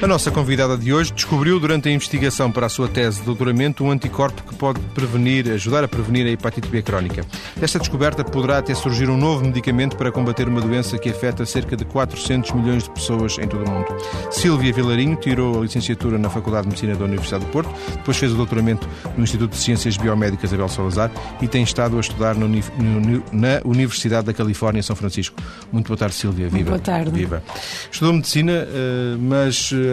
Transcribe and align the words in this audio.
A 0.00 0.06
nossa 0.06 0.30
convidada 0.30 0.78
de 0.78 0.92
hoje 0.92 1.12
descobriu 1.12 1.58
durante 1.58 1.88
a 1.88 1.92
investigação 1.92 2.52
para 2.52 2.66
a 2.66 2.68
sua 2.68 2.86
tese 2.86 3.18
de 3.18 3.26
doutoramento 3.26 3.82
um 3.82 3.90
anticorpo 3.90 4.44
que 4.44 4.54
pode 4.54 4.78
prevenir, 4.94 5.50
ajudar 5.50 5.82
a 5.82 5.88
prevenir 5.88 6.24
a 6.24 6.30
hepatite 6.30 6.68
B 6.68 6.80
crónica. 6.82 7.24
Desta 7.56 7.80
descoberta 7.80 8.22
poderá 8.22 8.58
até 8.58 8.72
surgir 8.76 9.10
um 9.10 9.16
novo 9.16 9.44
medicamento 9.44 9.96
para 9.96 10.12
combater 10.12 10.46
uma 10.46 10.60
doença 10.60 10.96
que 10.98 11.10
afeta 11.10 11.44
cerca 11.44 11.76
de 11.76 11.84
400 11.84 12.52
milhões 12.52 12.84
de 12.84 12.90
pessoas 12.90 13.38
em 13.38 13.48
todo 13.48 13.66
o 13.66 13.68
mundo. 13.68 13.86
Sílvia 14.30 14.72
Vilarinho 14.72 15.16
tirou 15.16 15.58
a 15.58 15.62
licenciatura 15.62 16.16
na 16.16 16.30
Faculdade 16.30 16.62
de 16.62 16.68
Medicina 16.68 16.94
da 16.94 17.04
Universidade 17.04 17.44
do 17.44 17.50
Porto, 17.50 17.74
depois 17.96 18.16
fez 18.16 18.32
o 18.32 18.36
doutoramento 18.36 18.88
no 19.16 19.24
Instituto 19.24 19.50
de 19.50 19.58
Ciências 19.58 19.96
Biomédicas 19.96 20.54
Abel 20.54 20.68
Salazar 20.68 21.10
e 21.42 21.48
tem 21.48 21.64
estado 21.64 21.96
a 21.96 22.00
estudar 22.00 22.36
na 22.36 23.60
Universidade 23.64 24.28
da 24.28 24.32
Califórnia, 24.32 24.80
São 24.80 24.94
Francisco. 24.94 25.34
Muito 25.72 25.88
boa 25.88 25.98
tarde, 25.98 26.14
Sílvia. 26.14 26.48
Viva. 26.48 26.70
Boa 26.70 26.78
tarde. 26.78 27.10
Viva. 27.10 27.42
Estudou 27.90 28.14
medicina, 28.14 28.52
eh, 28.52 29.16
mas 29.18 29.72
eh, 29.72 29.87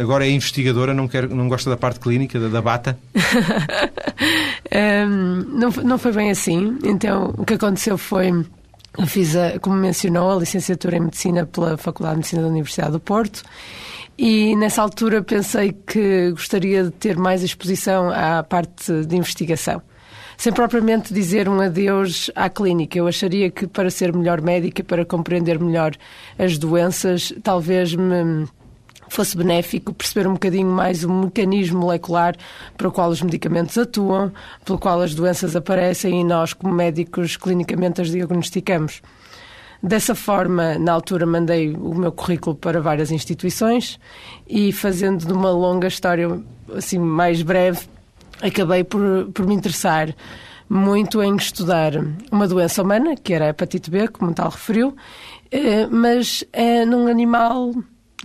agora 0.00 0.26
é 0.26 0.30
investigadora, 0.30 0.92
não, 0.94 1.08
quer, 1.08 1.28
não 1.28 1.48
gosta 1.48 1.70
da 1.70 1.76
parte 1.76 2.00
clínica, 2.00 2.38
da, 2.38 2.48
da 2.48 2.62
bata? 2.62 2.98
um, 5.06 5.44
não, 5.58 5.70
não 5.84 5.98
foi 5.98 6.12
bem 6.12 6.30
assim. 6.30 6.78
Então, 6.84 7.34
o 7.36 7.44
que 7.44 7.54
aconteceu 7.54 7.96
foi. 7.98 8.30
Eu 8.98 9.06
fiz, 9.06 9.36
a, 9.36 9.58
como 9.60 9.76
mencionou, 9.76 10.32
a 10.32 10.40
licenciatura 10.40 10.96
em 10.96 11.00
Medicina 11.00 11.46
pela 11.46 11.76
Faculdade 11.76 12.14
de 12.14 12.18
Medicina 12.18 12.42
da 12.42 12.48
Universidade 12.48 12.92
do 12.92 13.00
Porto 13.00 13.44
e 14.18 14.56
nessa 14.56 14.82
altura 14.82 15.22
pensei 15.22 15.72
que 15.72 16.32
gostaria 16.32 16.82
de 16.82 16.90
ter 16.90 17.16
mais 17.16 17.44
exposição 17.44 18.10
à 18.10 18.42
parte 18.42 19.04
de 19.04 19.16
investigação. 19.16 19.80
Sem 20.36 20.52
propriamente 20.52 21.14
dizer 21.14 21.48
um 21.48 21.60
adeus 21.60 22.28
à 22.34 22.48
clínica. 22.48 22.98
Eu 22.98 23.06
acharia 23.06 23.48
que 23.48 23.66
para 23.66 23.90
ser 23.90 24.12
melhor 24.12 24.40
médica, 24.40 24.82
para 24.82 25.04
compreender 25.04 25.58
melhor 25.60 25.92
as 26.36 26.58
doenças, 26.58 27.32
talvez 27.44 27.94
me 27.94 28.48
fosse 29.08 29.36
benéfico 29.36 29.92
perceber 29.92 30.28
um 30.28 30.34
bocadinho 30.34 30.68
mais 30.68 31.04
o 31.04 31.10
mecanismo 31.10 31.80
molecular 31.80 32.36
para 32.76 32.88
o 32.88 32.92
qual 32.92 33.10
os 33.10 33.22
medicamentos 33.22 33.76
atuam, 33.78 34.32
pelo 34.64 34.78
qual 34.78 35.00
as 35.00 35.14
doenças 35.14 35.56
aparecem 35.56 36.20
e 36.20 36.24
nós, 36.24 36.52
como 36.52 36.72
médicos, 36.74 37.36
clinicamente 37.36 38.00
as 38.00 38.10
diagnosticamos. 38.10 39.02
Dessa 39.82 40.14
forma, 40.14 40.76
na 40.78 40.92
altura, 40.92 41.24
mandei 41.24 41.72
o 41.72 41.94
meu 41.94 42.10
currículo 42.10 42.56
para 42.56 42.80
várias 42.80 43.12
instituições 43.12 43.98
e, 44.48 44.72
fazendo 44.72 45.24
de 45.24 45.32
uma 45.32 45.50
longa 45.50 45.86
história 45.86 46.40
assim 46.74 46.98
mais 46.98 47.42
breve, 47.42 47.86
acabei 48.42 48.82
por, 48.82 49.30
por 49.32 49.46
me 49.46 49.54
interessar 49.54 50.14
muito 50.68 51.22
em 51.22 51.34
estudar 51.36 51.92
uma 52.30 52.46
doença 52.46 52.82
humana, 52.82 53.14
que 53.16 53.32
era 53.32 53.46
a 53.46 53.48
hepatite 53.48 53.90
B, 53.90 54.08
como 54.08 54.34
tal 54.34 54.50
referiu, 54.50 54.94
eh, 55.50 55.86
mas 55.86 56.44
é 56.52 56.84
num 56.84 57.06
animal 57.06 57.72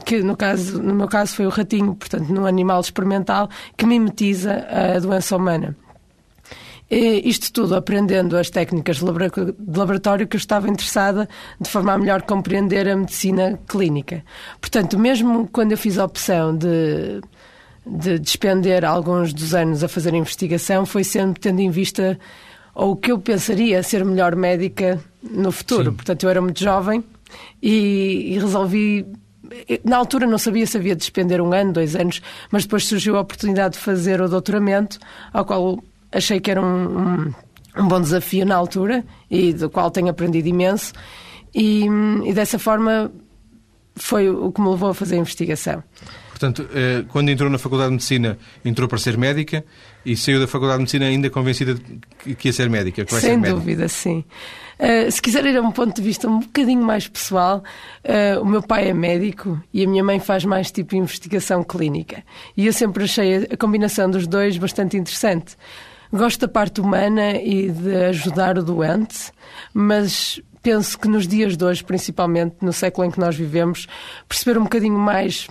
que 0.05 0.21
no, 0.23 0.35
caso, 0.35 0.81
no 0.81 0.93
meu 0.93 1.07
caso 1.07 1.35
foi 1.35 1.45
o 1.45 1.49
ratinho, 1.49 1.95
portanto, 1.95 2.29
num 2.29 2.45
animal 2.45 2.81
experimental 2.81 3.49
que 3.77 3.85
mimetiza 3.85 4.67
a 4.69 4.99
doença 4.99 5.35
humana. 5.35 5.75
E 6.89 7.27
isto 7.27 7.51
tudo 7.51 7.75
aprendendo 7.75 8.37
as 8.37 8.49
técnicas 8.49 8.97
de 8.97 9.05
laboratório 9.05 10.27
que 10.27 10.35
eu 10.35 10.39
estava 10.39 10.69
interessada 10.69 11.27
de 11.59 11.69
forma 11.69 11.93
a 11.93 11.97
melhor 11.97 12.21
compreender 12.21 12.87
a 12.87 12.95
medicina 12.95 13.59
clínica. 13.67 14.23
Portanto, 14.59 14.99
mesmo 14.99 15.47
quando 15.51 15.71
eu 15.71 15.77
fiz 15.77 15.97
a 15.97 16.05
opção 16.05 16.55
de, 16.55 17.21
de 17.85 18.19
despender 18.19 18.85
alguns 18.85 19.33
dos 19.33 19.55
anos 19.55 19.83
a 19.83 19.87
fazer 19.87 20.13
a 20.13 20.17
investigação, 20.17 20.85
foi 20.85 21.03
sempre 21.03 21.39
tendo 21.39 21.61
em 21.61 21.71
vista 21.71 22.19
ou 22.75 22.91
o 22.91 22.95
que 22.95 23.11
eu 23.11 23.19
pensaria 23.19 23.81
ser 23.81 24.03
melhor 24.03 24.35
médica 24.35 24.99
no 25.23 25.51
futuro. 25.51 25.91
Sim. 25.91 25.95
Portanto, 25.95 26.23
eu 26.23 26.29
era 26.29 26.41
muito 26.41 26.59
jovem 26.63 27.03
e, 27.61 28.33
e 28.33 28.39
resolvi 28.39 29.05
na 29.83 29.97
altura 29.97 30.25
não 30.27 30.37
sabia 30.37 30.65
se 30.65 30.77
havia 30.77 30.95
de 30.95 30.99
despender 30.99 31.41
um 31.41 31.53
ano, 31.53 31.73
dois 31.73 31.95
anos, 31.95 32.21
mas 32.51 32.63
depois 32.63 32.85
surgiu 32.85 33.17
a 33.17 33.21
oportunidade 33.21 33.75
de 33.75 33.79
fazer 33.79 34.21
o 34.21 34.27
doutoramento, 34.27 34.99
ao 35.31 35.45
qual 35.45 35.83
achei 36.11 36.39
que 36.39 36.51
era 36.51 36.61
um, 36.61 36.65
um, 36.65 37.33
um 37.77 37.87
bom 37.87 37.99
desafio 37.99 38.45
na 38.45 38.55
altura 38.55 39.03
e 39.29 39.53
do 39.53 39.69
qual 39.69 39.89
tenho 39.91 40.09
aprendido 40.09 40.47
imenso. 40.47 40.93
E, 41.53 41.85
e 42.25 42.33
dessa 42.33 42.57
forma 42.57 43.11
foi 43.95 44.29
o 44.29 44.51
que 44.51 44.61
me 44.61 44.69
levou 44.69 44.89
a 44.89 44.93
fazer 44.93 45.15
a 45.15 45.19
investigação. 45.19 45.83
Portanto, 46.29 46.67
eh, 46.73 47.05
quando 47.09 47.29
entrou 47.29 47.49
na 47.49 47.57
Faculdade 47.57 47.89
de 47.89 47.93
Medicina, 47.93 48.37
entrou 48.65 48.89
para 48.89 48.97
ser 48.97 49.17
médica 49.17 49.63
e 50.05 50.17
saiu 50.17 50.39
da 50.39 50.47
Faculdade 50.47 50.79
de 50.79 50.81
Medicina 50.81 51.05
ainda 51.05 51.29
convencida 51.29 51.75
que 52.37 52.47
ia 52.49 52.53
ser 52.53 52.69
médica. 52.69 53.05
Que 53.05 53.11
vai 53.11 53.21
Sem 53.21 53.29
ser 53.31 53.37
médica. 53.37 53.59
dúvida, 53.59 53.87
sim. 53.87 54.25
Uh, 54.79 55.11
se 55.11 55.21
quiser 55.21 55.45
ir 55.45 55.57
a 55.57 55.61
um 55.61 55.71
ponto 55.71 55.95
de 55.95 56.01
vista 56.01 56.27
um 56.27 56.39
bocadinho 56.39 56.83
mais 56.83 57.07
pessoal, 57.07 57.63
uh, 58.03 58.41
o 58.41 58.45
meu 58.45 58.61
pai 58.61 58.89
é 58.89 58.93
médico 58.93 59.61
e 59.73 59.83
a 59.83 59.87
minha 59.87 60.03
mãe 60.03 60.19
faz 60.19 60.45
mais 60.45 60.71
tipo 60.71 60.95
investigação 60.95 61.63
clínica. 61.63 62.23
E 62.57 62.65
eu 62.65 62.73
sempre 62.73 63.03
achei 63.03 63.47
a 63.51 63.57
combinação 63.57 64.09
dos 64.09 64.27
dois 64.27 64.57
bastante 64.57 64.97
interessante. 64.97 65.55
Gosto 66.11 66.41
da 66.41 66.47
parte 66.47 66.79
humana 66.79 67.33
e 67.33 67.71
de 67.71 67.95
ajudar 68.05 68.57
o 68.57 68.63
doente, 68.63 69.31
mas 69.73 70.39
penso 70.61 70.97
que 70.97 71.07
nos 71.07 71.27
dias 71.27 71.57
de 71.57 71.65
hoje, 71.65 71.83
principalmente 71.83 72.57
no 72.61 72.71
século 72.71 73.07
em 73.07 73.11
que 73.11 73.19
nós 73.19 73.35
vivemos, 73.35 73.87
perceber 74.29 74.57
um 74.57 74.63
bocadinho 74.63 74.97
mais 74.97 75.47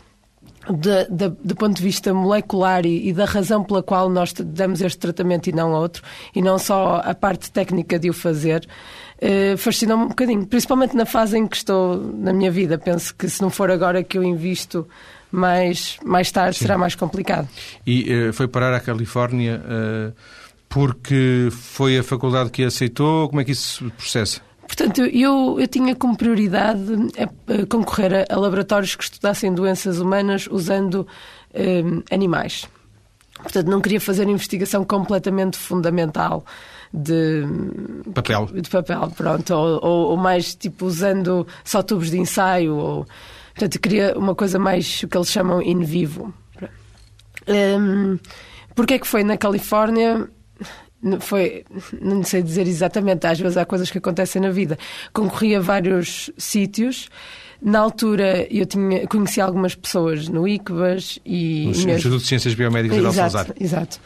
de, 0.71 1.07
de, 1.11 1.29
do 1.43 1.55
ponto 1.57 1.77
de 1.77 1.83
vista 1.83 2.13
molecular 2.15 2.87
e, 2.87 3.09
e, 3.09 3.13
da 3.13 3.25
razão 3.25 3.65
pela 3.65 3.83
qual 3.83 4.09
nós 4.09 4.33
damos 4.33 4.81
este 4.81 4.99
tratamento 4.99 5.49
e 5.49 5.53
não 5.53 5.73
outro, 5.73 6.03
e 6.35 6.41
não 6.41 6.59
só 6.59 7.01
a 7.05 7.15
parte 7.15 7.51
técnica 7.51 7.99
de 7.99 8.09
o 8.11 8.13
fazer, 8.13 8.67
eh, 9.21 9.57
fascinou-me 9.57 10.05
um 10.05 10.09
bocadinho, 10.09 10.47
principalmente 10.47 10.97
na 10.97 11.07
fase 11.07 11.39
em 11.39 11.47
que 11.47 11.57
estou 11.57 11.97
na 11.97 12.33
minha 12.33 12.51
vida. 12.51 12.77
Penso 12.77 13.15
que 13.15 13.29
se 13.29 13.41
não 13.41 13.51
for 13.51 13.71
agora 13.71 14.03
que 14.03 14.19
eu 14.19 14.23
invisto 14.25 14.87
mais, 15.31 15.97
mais 16.05 16.31
tarde, 16.31 16.59
Sim. 16.59 16.65
será 16.65 16.77
mais 16.77 16.95
complicado. 16.95 17.49
E 17.87 18.29
uh, 18.29 18.33
foi 18.33 18.47
parar 18.49 18.75
à 18.75 18.81
Califórnia 18.81 19.63
uh, 19.65 20.13
porque 20.69 21.49
foi 21.51 21.99
a 21.99 22.03
faculdade 22.03 22.51
que 22.51 22.65
aceitou? 22.65 23.29
Como 23.29 23.41
é 23.41 23.45
que 23.45 23.53
isso 23.53 23.85
se 23.85 23.91
processa? 23.93 24.52
Portanto, 24.75 25.03
eu, 25.03 25.61
eu 25.61 25.69
tinha 25.69 25.95
como 25.95 26.17
prioridade 26.17 26.81
concorrer 27.69 28.27
a, 28.31 28.35
a, 28.35 28.39
laboratórios 28.39 28.97
que 28.97 29.05
estudassem 29.05 29.53
doenças 29.53 29.99
humanas 29.99 30.49
usando 30.51 31.07
um, 31.55 32.03
animais. 32.11 32.67
Portanto, 33.43 33.67
não 33.67 33.83
queria 33.83 34.01
fazer 34.01 34.27
investigação 34.27 34.83
completamente 34.83 35.59
fundamental 35.59 36.43
de 36.91 37.43
papel, 38.15 38.47
de 38.47 38.71
papel 38.71 39.13
pronto, 39.15 39.55
ou, 39.55 39.85
ou, 39.85 40.11
ou, 40.11 40.17
mais 40.17 40.55
tipo 40.55 40.87
usando 40.87 41.47
só 41.63 41.83
tubos 41.83 42.11
de 42.11 42.19
ensaio, 42.19 42.75
ou 42.75 43.07
portanto 43.55 43.79
queria 43.79 44.17
uma 44.17 44.35
coisa 44.35 44.59
mais 44.59 45.03
o 45.03 45.09
que 45.09 45.17
eles 45.19 45.31
chamam 45.31 45.61
in 45.61 45.81
vivo. 45.81 46.33
Um, 47.47 48.19
Porquê 48.75 48.95
é 48.95 48.99
que 48.99 49.07
foi 49.07 49.23
na 49.23 49.37
Califórnia? 49.37 50.29
Foi, 51.21 51.65
não 52.01 52.23
sei 52.23 52.43
dizer 52.43 52.67
exatamente, 52.67 53.27
às 53.27 53.39
vezes 53.39 53.57
há 53.57 53.65
coisas 53.65 53.91
que 53.91 53.99
acontecem 53.99 54.41
na 54.41 54.51
vida. 54.51 54.79
Concorri 55.13 55.57
a 55.57 55.61
vários 55.61 56.31
sítios. 56.37 57.09
Na 57.65 57.79
altura 57.79 58.47
eu 58.51 58.67
tinha, 58.67 59.07
conheci 59.07 59.41
algumas 59.41 59.77
pessoas 59.77 60.29
no 60.29 60.49
ICBAS 60.49 61.21
e. 61.25 61.67
No 61.67 61.71
Instituto 61.71 62.19
de 62.19 62.27
Ciências 62.27 62.55
Biomédicas 62.55 62.99
de 62.99 63.07
Exato, 63.07 63.55
exato. 63.59 64.01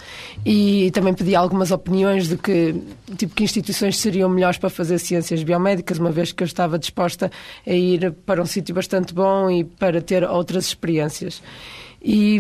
E 0.45 0.91
também 0.91 1.15
pedi 1.15 1.35
algumas 1.35 1.71
opiniões 1.71 2.29
de 2.29 2.37
que 2.37 2.75
tipo 3.17 3.35
que 3.35 3.45
instituições 3.45 3.97
seriam 3.97 4.29
melhores 4.29 4.59
para 4.59 4.69
fazer 4.69 4.99
ciências 4.99 5.43
biomédicas, 5.43 5.99
uma 5.99 6.11
vez 6.11 6.33
que 6.33 6.43
eu 6.43 6.47
estava 6.47 6.79
disposta 6.79 7.31
a 7.67 7.73
ir 7.73 8.13
para 8.27 8.43
um 8.43 8.47
sítio 8.47 8.75
bastante 8.75 9.15
bom 9.15 9.51
e 9.51 9.65
para 9.65 10.03
ter 10.03 10.23
outras 10.25 10.67
experiências. 10.67 11.41
E, 12.03 12.39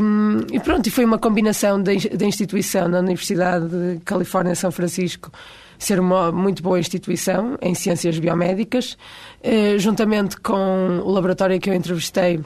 e, 0.52 0.60
pronto, 0.60 0.86
e 0.86 0.90
foi 0.90 1.04
uma 1.04 1.18
combinação 1.18 1.82
da, 1.82 1.92
instituição 1.92 2.88
na 2.88 3.00
Universidade 3.00 3.68
de 3.68 4.00
Califórnia 4.04 4.54
São 4.54 4.70
Francisco 4.70 5.30
ser 5.78 6.00
uma 6.00 6.32
muito 6.32 6.62
boa 6.62 6.78
instituição 6.78 7.58
em 7.60 7.74
ciências 7.74 8.18
biomédicas, 8.18 8.96
eh, 9.42 9.78
juntamente 9.78 10.40
com 10.40 11.00
o 11.04 11.10
laboratório 11.10 11.60
que 11.60 11.68
eu 11.68 11.74
entrevistei 11.74 12.40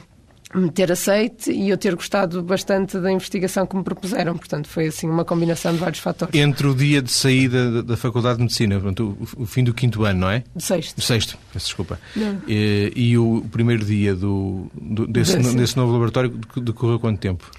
me 0.53 0.69
ter 0.69 0.91
aceite 0.91 1.51
e 1.51 1.69
eu 1.69 1.77
ter 1.77 1.95
gostado 1.95 2.41
bastante 2.43 2.99
da 2.99 3.11
investigação 3.11 3.65
que 3.65 3.75
me 3.75 3.83
propuseram. 3.83 4.37
Portanto, 4.37 4.67
foi 4.67 4.87
assim 4.87 5.09
uma 5.09 5.23
combinação 5.23 5.73
de 5.73 5.79
vários 5.79 5.99
fatores. 5.99 6.33
Entre 6.33 6.67
o 6.67 6.75
dia 6.75 7.01
de 7.01 7.11
saída 7.11 7.83
da 7.83 7.95
Faculdade 7.97 8.37
de 8.37 8.43
Medicina, 8.43 8.75
portanto, 8.79 9.17
o, 9.37 9.45
fim 9.45 9.63
do 9.63 9.73
quinto 9.73 10.03
ano, 10.03 10.21
não 10.21 10.29
é? 10.29 10.43
Sexto. 10.57 11.01
Sexto, 11.01 11.37
peço 11.53 11.65
desculpa. 11.65 11.99
E, 12.47 12.91
e, 12.95 13.17
o 13.17 13.45
primeiro 13.51 13.85
dia 13.85 14.15
do, 14.15 14.69
do 14.73 15.07
desse, 15.07 15.37
desse. 15.37 15.55
desse, 15.55 15.77
novo 15.77 15.93
laboratório 15.93 16.29
decorreu 16.57 16.99
quanto 16.99 17.19
tempo? 17.19 17.49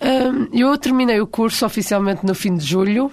Um, 0.00 0.56
eu 0.56 0.76
terminei 0.78 1.20
o 1.20 1.26
curso 1.26 1.66
oficialmente 1.66 2.24
no 2.24 2.34
fim 2.34 2.56
de 2.56 2.64
julho. 2.64 3.10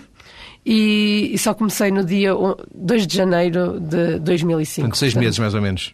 E, 0.65 1.29
e, 1.31 1.37
só 1.37 1.53
comecei 1.53 1.91
no 1.91 2.03
dia 2.03 2.31
2 2.73 3.05
de 3.05 3.15
janeiro 3.15 3.79
de 3.79 4.17
2005. 4.19 4.81
Portanto, 4.81 4.97
seis 4.97 5.13
portanto, 5.13 5.23
meses 5.23 5.39
mais 5.39 5.53
ou 5.53 5.61
menos. 5.61 5.93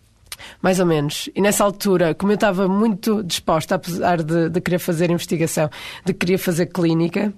Mais 0.62 0.80
ou 0.80 0.86
menos. 0.86 1.30
E 1.36 1.42
nessa 1.42 1.64
altura, 1.64 2.14
como 2.14 2.32
eu 2.32 2.36
estava 2.36 2.68
muito 2.68 3.24
disposta, 3.24 3.76
apesar 3.76 4.22
de, 4.24 4.50
de 4.50 4.62
querer 4.62 4.80
fazer 4.80 5.10
investigação, 5.10 5.70
de 6.06 6.14
querer 6.14 6.38
fazer 6.38 6.68
clínica, 6.68 7.34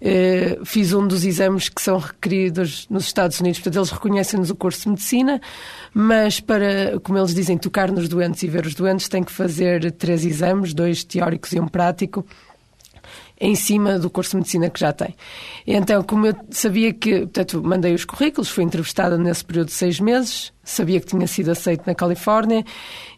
eh, 0.00 0.58
fiz 0.64 0.92
um 0.92 1.06
dos 1.06 1.24
exames 1.24 1.68
que 1.68 1.80
são 1.80 1.98
requeridos 1.98 2.86
nos 2.90 3.04
Estados 3.04 3.40
Unidos. 3.40 3.60
Portanto, 3.60 3.78
eles 3.78 3.90
reconhecem-nos 3.90 4.50
o 4.50 4.54
curso 4.54 4.82
de 4.82 4.88
medicina, 4.90 5.40
mas 5.94 6.40
para, 6.40 6.98
como 7.02 7.18
eles 7.18 7.34
dizem, 7.34 7.56
tocar 7.56 7.90
nos 7.90 8.08
doentes 8.08 8.42
e 8.42 8.46
ver 8.46 8.66
os 8.66 8.74
doentes, 8.74 9.08
tem 9.08 9.24
que 9.24 9.32
fazer 9.32 9.90
três 9.92 10.24
exames, 10.24 10.74
dois 10.74 11.02
teóricos 11.04 11.52
e 11.52 11.60
um 11.60 11.68
prático 11.68 12.26
em 13.40 13.54
cima 13.54 13.98
do 13.98 14.08
curso 14.08 14.30
de 14.30 14.36
medicina 14.38 14.70
que 14.70 14.80
já 14.80 14.92
tem. 14.92 15.14
Então, 15.66 16.02
como 16.02 16.26
eu 16.26 16.34
sabia 16.50 16.92
que, 16.92 17.20
portanto, 17.20 17.62
mandei 17.62 17.94
os 17.94 18.04
currículos, 18.04 18.48
fui 18.48 18.64
entrevistada 18.64 19.18
nesse 19.18 19.44
período 19.44 19.66
de 19.66 19.74
seis 19.74 20.00
meses, 20.00 20.52
sabia 20.64 20.98
que 21.00 21.06
tinha 21.06 21.26
sido 21.26 21.50
aceito 21.50 21.82
na 21.86 21.94
Califórnia, 21.94 22.64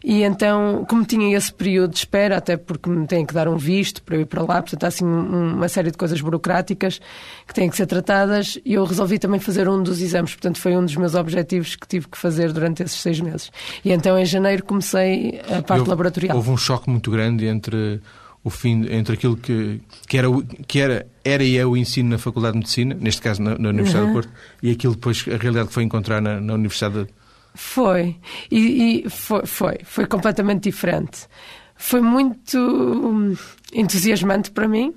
e 0.03 0.23
então, 0.23 0.85
como 0.89 1.05
tinha 1.05 1.35
esse 1.35 1.53
período 1.53 1.91
de 1.91 1.99
espera, 1.99 2.37
até 2.37 2.57
porque 2.57 2.89
me 2.89 3.07
têm 3.07 3.25
que 3.25 3.33
dar 3.33 3.47
um 3.47 3.57
visto 3.57 4.03
para 4.03 4.17
eu 4.17 4.21
ir 4.21 4.25
para 4.25 4.41
lá, 4.41 4.61
portanto, 4.61 4.83
há 4.83 4.87
assim 4.87 5.05
uma 5.05 5.69
série 5.69 5.89
de 5.89 5.97
coisas 5.97 6.19
burocráticas 6.19 6.99
que 7.47 7.53
têm 7.53 7.69
que 7.69 7.77
ser 7.77 7.85
tratadas, 7.85 8.59
e 8.65 8.73
eu 8.73 8.83
resolvi 8.83 9.19
também 9.19 9.39
fazer 9.39 9.69
um 9.69 9.81
dos 9.81 10.01
exames, 10.01 10.33
portanto, 10.33 10.59
foi 10.59 10.75
um 10.75 10.83
dos 10.83 10.95
meus 10.97 11.15
objetivos 11.15 11.75
que 11.75 11.87
tive 11.87 12.07
que 12.07 12.17
fazer 12.17 12.51
durante 12.51 12.83
esses 12.83 12.99
seis 12.99 13.21
meses. 13.21 13.51
E 13.85 13.91
então, 13.91 14.19
em 14.19 14.25
janeiro, 14.25 14.63
comecei 14.63 15.41
a 15.49 15.61
parte 15.61 15.87
laboratorial. 15.87 16.35
Houve 16.35 16.49
um 16.49 16.57
choque 16.57 16.89
muito 16.89 17.09
grande 17.09 17.45
entre 17.45 18.01
o 18.43 18.49
fim 18.49 18.85
entre 18.89 19.15
aquilo 19.15 19.35
que, 19.35 19.81
que, 20.07 20.17
era, 20.17 20.27
que 20.67 20.79
era, 20.79 21.07
era 21.23 21.43
e 21.43 21.57
é 21.57 21.65
o 21.65 21.75
ensino 21.75 22.09
na 22.09 22.17
Faculdade 22.17 22.53
de 22.53 22.59
Medicina, 22.59 22.97
neste 22.99 23.21
caso 23.21 23.41
na, 23.41 23.57
na 23.57 23.69
Universidade 23.69 24.05
uhum. 24.05 24.13
do 24.13 24.21
Porto, 24.21 24.31
e 24.63 24.71
aquilo 24.71 24.95
depois, 24.95 25.25
a 25.27 25.37
realidade 25.37 25.67
que 25.67 25.73
foi 25.73 25.83
encontrar 25.83 26.21
na, 26.21 26.39
na 26.39 26.53
Universidade 26.53 27.05
de... 27.05 27.09
Foi. 27.55 28.15
E, 28.49 29.03
e, 29.05 29.09
foi, 29.09 29.45
foi. 29.45 29.79
Foi 29.83 30.05
completamente 30.05 30.63
diferente. 30.63 31.27
Foi 31.75 31.99
muito 31.99 33.35
entusiasmante 33.73 34.51
para 34.51 34.67
mim, 34.67 34.93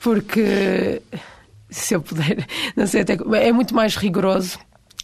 porque 0.00 1.00
se 1.70 1.94
eu 1.94 2.02
puder, 2.02 2.46
não 2.76 2.86
sei 2.86 3.02
até. 3.02 3.16
É 3.34 3.52
muito 3.52 3.74
mais 3.74 3.96
rigoroso 3.96 4.58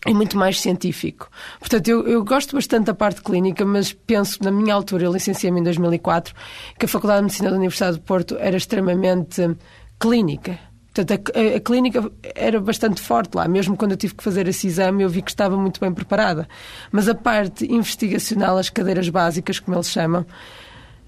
é 0.07 0.13
muito 0.13 0.37
mais 0.37 0.61
científico. 0.61 1.29
Portanto, 1.59 1.89
eu, 1.89 2.07
eu, 2.07 2.25
gosto 2.25 2.55
bastante 2.55 2.87
da 2.87 2.95
parte 2.95 3.23
clínica, 3.23 3.65
mas 3.65 3.93
penso, 3.93 4.43
na 4.43 4.51
minha 4.51 4.75
altura, 4.75 5.05
eu 5.05 5.13
licenciei-me 5.13 5.61
em 5.61 5.63
2004, 5.63 6.35
que 6.79 6.85
a 6.85 6.89
Faculdade 6.89 7.21
de 7.21 7.25
Medicina 7.25 7.51
da 7.51 7.57
Universidade 7.57 7.97
de 7.97 8.03
Porto 8.03 8.37
era 8.39 8.57
extremamente 8.57 9.57
clínica. 9.99 10.59
Portanto, 10.95 11.31
a, 11.35 11.39
a, 11.39 11.57
a, 11.57 11.61
clínica 11.61 12.11
era 12.35 12.61
bastante 12.61 13.01
forte 13.01 13.35
lá. 13.35 13.47
Mesmo 13.49 13.77
quando 13.77 13.93
eu 13.93 13.97
tive 13.97 14.15
que 14.15 14.25
fazer 14.25 14.49
esse 14.49 14.67
exame, 14.67 15.03
eu 15.03 15.09
vi 15.09 15.23
que 15.23 15.31
estava 15.31 15.57
muito 15.57 15.81
bem 15.81 15.93
preparada. 15.93 16.49
Mas 16.91 17.09
a 17.09 17.15
parte 17.15 17.71
investigacional, 17.71 18.57
as 18.57 18.71
cadeiras 18.71 19.09
básicas, 19.09 19.59
como 19.59 19.77
eles 19.77 19.91
chamam, 19.91 20.25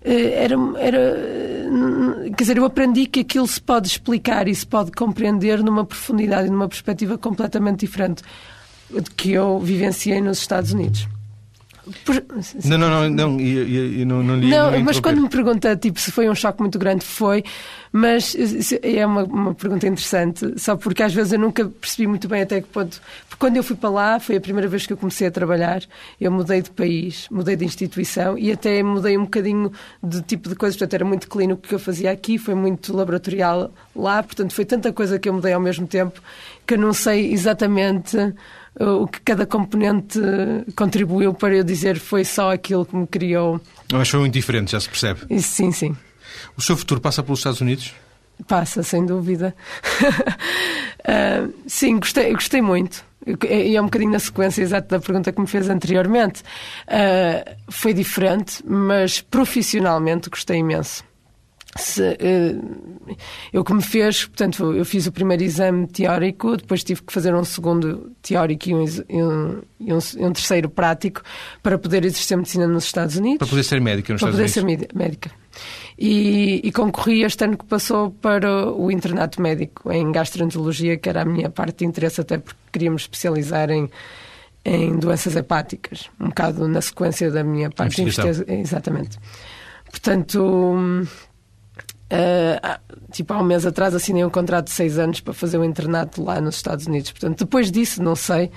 eh, 0.03 0.45
era, 0.45 0.57
era. 0.79 2.31
Quer 2.37 2.43
dizer, 2.43 2.57
eu 2.57 2.65
aprendi 2.65 3.07
que 3.07 3.21
aquilo 3.21 3.47
se 3.47 3.61
pode 3.61 3.89
explicar 3.89 4.49
e 4.49 4.55
se 4.55 4.67
pode 4.67 4.93
compreender 4.93 5.63
numa 5.63 5.85
profundidade 5.85 6.49
e 6.49 6.51
numa 6.51 6.69
perspectiva 6.69 7.19
completamente 7.19 7.81
diferente 7.81 8.23
que 9.17 9.33
eu 9.33 9.59
vivenciei 9.59 10.21
nos 10.21 10.39
Estados 10.39 10.73
Unidos. 10.73 11.09
Por... 12.05 12.23
Não, 12.65 12.79
não, 12.79 12.89
não, 12.89 13.11
não, 13.11 13.41
eu, 13.41 14.01
eu 14.01 14.07
não, 14.07 14.23
não 14.23 14.37
li. 14.37 14.49
Não, 14.49 14.79
mas 14.81 15.01
quando 15.01 15.23
me 15.23 15.29
pergunta 15.29 15.75
tipo, 15.77 15.99
se 15.99 16.13
foi 16.13 16.29
um 16.29 16.35
choque 16.35 16.61
muito 16.61 16.79
grande, 16.79 17.05
foi, 17.05 17.43
mas 17.93 18.37
é 18.83 19.05
uma, 19.05 19.25
uma 19.25 19.55
pergunta 19.55 19.87
interessante, 19.87 20.55
só 20.57 20.77
porque 20.77 21.03
às 21.03 21.13
vezes 21.13 21.33
eu 21.33 21.39
nunca 21.39 21.65
percebi 21.65 22.07
muito 22.07 22.29
bem 22.29 22.43
até 22.43 22.61
que 22.61 22.69
ponto. 22.69 23.01
Porque 23.29 23.41
quando 23.41 23.57
eu 23.57 23.63
fui 23.63 23.77
para 23.77 23.91
lá, 23.91 24.21
foi 24.21 24.37
a 24.37 24.41
primeira 24.41 24.69
vez 24.69 24.87
que 24.87 24.93
eu 24.93 24.97
comecei 24.97 25.27
a 25.27 25.31
trabalhar, 25.31 25.83
eu 26.21 26.31
mudei 26.31 26.63
de 26.63 26.71
país, 26.71 27.27
mudei 27.31 27.57
de 27.57 27.65
instituição 27.65 28.39
e 28.39 28.53
até 28.53 28.83
mudei 28.83 29.17
um 29.17 29.25
bocadinho 29.25 29.73
de 30.03 30.23
tipo 30.23 30.49
de 30.49 30.55
coisas, 30.55 30.77
portanto 30.77 30.95
era 30.95 31.05
muito 31.05 31.29
clínico 31.29 31.63
que 31.63 31.75
eu 31.75 31.81
fazia 31.81 32.11
aqui, 32.11 32.39
foi 32.39 32.55
muito 32.55 32.95
laboratorial 32.95 33.73
lá, 33.97 34.23
portanto 34.23 34.55
foi 34.55 34.65
tanta 34.65 34.93
coisa 34.93 35.19
que 35.19 35.29
eu 35.29 35.33
mudei 35.33 35.53
ao 35.53 35.61
mesmo 35.61 35.87
tempo 35.87 36.21
que 36.67 36.75
eu 36.75 36.79
não 36.79 36.93
sei 36.93 37.33
exatamente 37.33 38.17
o 38.79 39.07
que 39.07 39.21
cada 39.21 39.47
componente 39.47 40.19
contribuiu 40.77 41.35
para 41.35 41.57
eu 41.57 41.65
dizer 41.65 41.99
foi 41.99 42.25
só 42.25 42.53
aquilo 42.53 42.85
que 42.87 42.95
me 42.95 43.07
criou. 43.07 43.61
Mas 43.93 44.09
foi 44.09 44.21
muito 44.21 44.35
diferente, 44.35 44.73
já 44.73 44.81
se 44.81 44.89
percebe. 44.89 45.21
Isso, 45.29 45.49
sim, 45.49 45.73
sim. 45.73 45.97
O 46.57 46.63
seu 46.63 46.77
futuro 46.77 47.01
passa 47.01 47.23
pelos 47.23 47.41
Estados 47.41 47.61
Unidos? 47.61 47.95
Passa, 48.47 48.83
sem 48.83 49.05
dúvida. 49.05 49.55
uh, 50.03 51.53
sim, 51.67 51.99
gostei, 51.99 52.33
gostei 52.33 52.63
muito. 52.63 53.05
E 53.49 53.77
é 53.77 53.81
um 53.81 53.85
bocadinho 53.85 54.13
na 54.13 54.19
sequência 54.19 54.63
exata 54.63 54.99
da 54.99 55.05
pergunta 55.05 55.31
que 55.31 55.41
me 55.41 55.47
fez 55.47 55.69
anteriormente. 55.69 56.43
Uh, 56.87 57.57
foi 57.69 57.93
diferente, 57.93 58.65
mas 58.67 59.21
profissionalmente 59.21 60.31
gostei 60.31 60.59
imenso 60.59 61.05
se, 61.77 62.03
uh, 62.03 63.17
eu 63.53 63.63
que 63.63 63.73
me 63.73 63.83
fez, 63.83 64.25
portanto, 64.25 64.73
eu 64.73 64.85
fiz 64.85 65.07
o 65.07 65.13
primeiro 65.13 65.43
exame 65.43 65.87
teórico, 65.87 66.57
depois 66.57 66.83
tive 66.83 67.03
que 67.03 67.13
fazer 67.13 67.33
um 67.33 67.45
segundo 67.45 68.11
teórico 68.23 68.69
e 68.69 68.75
um, 68.75 68.85
e 69.79 69.93
um, 69.93 69.99
um 70.19 70.33
terceiro 70.33 70.69
prático 70.69 71.23
para 71.63 71.79
poder 71.79 72.05
exercer 72.05 72.37
medicina 72.37 72.67
nos 72.67 72.85
Estados 72.85 73.17
Unidos. 73.17 73.39
Para 73.39 73.47
poder 73.47 73.63
ser 73.63 73.81
médica 73.81 74.13
nos 74.13 74.21
para 74.21 74.31
Estados 74.31 74.53
poder 74.53 74.65
Unidos. 74.65 74.87
ser 74.91 74.99
médica. 74.99 75.31
E, 75.97 76.61
e, 76.65 76.73
concorri 76.73 77.23
este 77.23 77.45
ano 77.45 77.57
que 77.57 77.65
passou 77.67 78.11
para 78.11 78.73
o 78.73 78.91
internato 78.91 79.41
médico 79.41 79.93
em 79.93 80.11
gastroenterologia, 80.11 80.97
que 80.97 81.09
era 81.09 81.23
a 81.23 81.25
minha 81.25 81.51
parte 81.51 81.79
de 81.79 81.85
interesse, 81.85 82.21
até 82.21 82.39
porque 82.39 82.59
queríamos 82.73 83.03
especializar 83.03 83.71
em, 83.71 83.89
em 84.65 84.97
doenças 84.99 85.37
hepáticas, 85.37 86.11
um 86.19 86.29
bocado 86.29 86.67
na 86.67 86.81
sequência 86.81 87.31
da 87.31 87.45
minha 87.45 87.71
parte 87.71 87.97
de 87.97 88.03
investigação. 88.03 88.45
Exatamente. 88.49 89.19
Portanto, 89.91 91.07
Uh, 92.11 93.13
tipo, 93.13 93.33
há 93.33 93.39
um 93.39 93.45
mês 93.45 93.65
atrás 93.65 93.95
assinei 93.95 94.25
um 94.25 94.31
contrato 94.31 94.67
de 94.67 94.73
seis 94.73 94.99
anos 94.99 95.21
para 95.21 95.33
fazer 95.33 95.59
um 95.59 95.65
internato 95.65 96.23
lá 96.23 96.41
nos 96.41 96.57
Estados 96.57 96.87
Unidos. 96.87 97.13
Portanto, 97.13 97.39
depois 97.39 97.71
disso, 97.71 98.03
não 98.03 98.17
sei, 98.17 98.51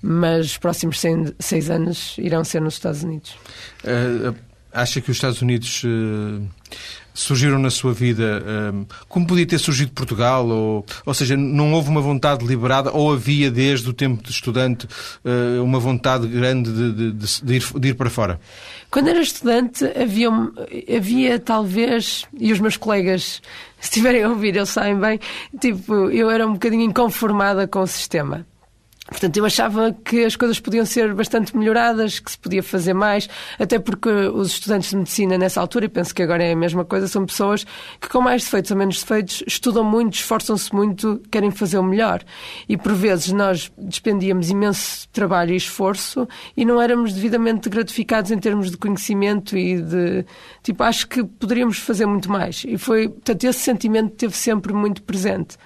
mas 0.00 0.46
os 0.46 0.58
próximos 0.58 1.00
seis 1.40 1.70
anos 1.70 2.16
irão 2.18 2.44
ser 2.44 2.60
nos 2.60 2.74
Estados 2.74 3.02
Unidos. 3.02 3.36
Uh, 3.84 4.34
acha 4.72 5.00
que 5.00 5.10
os 5.10 5.16
Estados 5.16 5.42
Unidos 5.42 5.82
uh, 5.84 6.46
surgiram 7.14 7.58
na 7.58 7.70
sua 7.70 7.92
vida 7.92 8.42
como 9.08 9.26
podia 9.26 9.46
ter 9.46 9.58
surgido 9.58 9.92
Portugal? 9.92 10.46
Ou, 10.46 10.86
ou 11.04 11.14
seja, 11.14 11.36
não 11.36 11.72
houve 11.72 11.88
uma 11.88 12.00
vontade 12.00 12.44
deliberada 12.44 12.90
ou 12.92 13.12
havia 13.12 13.50
desde 13.50 13.88
o 13.88 13.92
tempo 13.92 14.22
de 14.22 14.30
estudante 14.30 14.86
uma 15.62 15.78
vontade 15.78 16.26
grande 16.26 16.72
de, 16.72 17.12
de, 17.12 17.42
de, 17.42 17.54
ir, 17.54 17.64
de 17.78 17.88
ir 17.88 17.94
para 17.94 18.10
fora? 18.10 18.40
Quando 18.90 19.08
era 19.08 19.20
estudante, 19.20 19.84
havia, 19.96 20.28
havia 20.94 21.38
talvez, 21.38 22.26
e 22.38 22.52
os 22.52 22.60
meus 22.60 22.76
colegas, 22.76 23.40
se 23.80 23.88
estiverem 23.88 24.22
a 24.22 24.28
ouvir, 24.28 24.54
eles 24.54 24.68
sabem 24.68 24.98
bem, 24.98 25.20
tipo, 25.58 26.10
eu 26.10 26.30
era 26.30 26.46
um 26.46 26.52
bocadinho 26.52 26.82
inconformada 26.82 27.66
com 27.66 27.80
o 27.80 27.86
sistema. 27.86 28.46
Portanto, 29.12 29.36
eu 29.36 29.44
achava 29.44 29.92
que 30.04 30.24
as 30.24 30.34
coisas 30.34 30.58
podiam 30.58 30.84
ser 30.84 31.14
bastante 31.14 31.56
melhoradas, 31.56 32.18
que 32.18 32.30
se 32.30 32.38
podia 32.38 32.62
fazer 32.62 32.94
mais, 32.94 33.28
até 33.58 33.78
porque 33.78 34.08
os 34.08 34.52
estudantes 34.52 34.90
de 34.90 34.96
medicina 34.96 35.38
nessa 35.38 35.60
altura, 35.60 35.84
e 35.84 35.88
penso 35.88 36.14
que 36.14 36.22
agora 36.22 36.42
é 36.42 36.52
a 36.52 36.56
mesma 36.56 36.84
coisa, 36.84 37.06
são 37.06 37.24
pessoas 37.26 37.64
que 38.00 38.08
com 38.08 38.20
mais 38.20 38.42
defeitos 38.42 38.70
ou 38.70 38.76
menos 38.76 39.00
defeitos 39.00 39.44
estudam 39.46 39.84
muito, 39.84 40.14
esforçam-se 40.14 40.74
muito, 40.74 41.20
querem 41.30 41.50
fazer 41.50 41.78
o 41.78 41.82
melhor. 41.82 42.22
E 42.68 42.76
por 42.76 42.92
vezes 42.94 43.32
nós 43.32 43.70
despendíamos 43.78 44.50
imenso 44.50 45.08
trabalho 45.12 45.52
e 45.52 45.56
esforço 45.56 46.26
e 46.56 46.64
não 46.64 46.80
éramos 46.80 47.12
devidamente 47.12 47.68
gratificados 47.68 48.30
em 48.30 48.38
termos 48.38 48.70
de 48.70 48.76
conhecimento 48.76 49.56
e 49.56 49.80
de. 49.80 50.24
Tipo, 50.62 50.82
acho 50.84 51.06
que 51.06 51.22
poderíamos 51.22 51.78
fazer 51.78 52.06
muito 52.06 52.30
mais. 52.30 52.64
E 52.66 52.78
foi, 52.78 53.08
portanto, 53.08 53.44
esse 53.44 53.60
sentimento 53.60 54.14
teve 54.16 54.36
sempre 54.36 54.72
muito 54.72 55.02
presente 55.02 55.56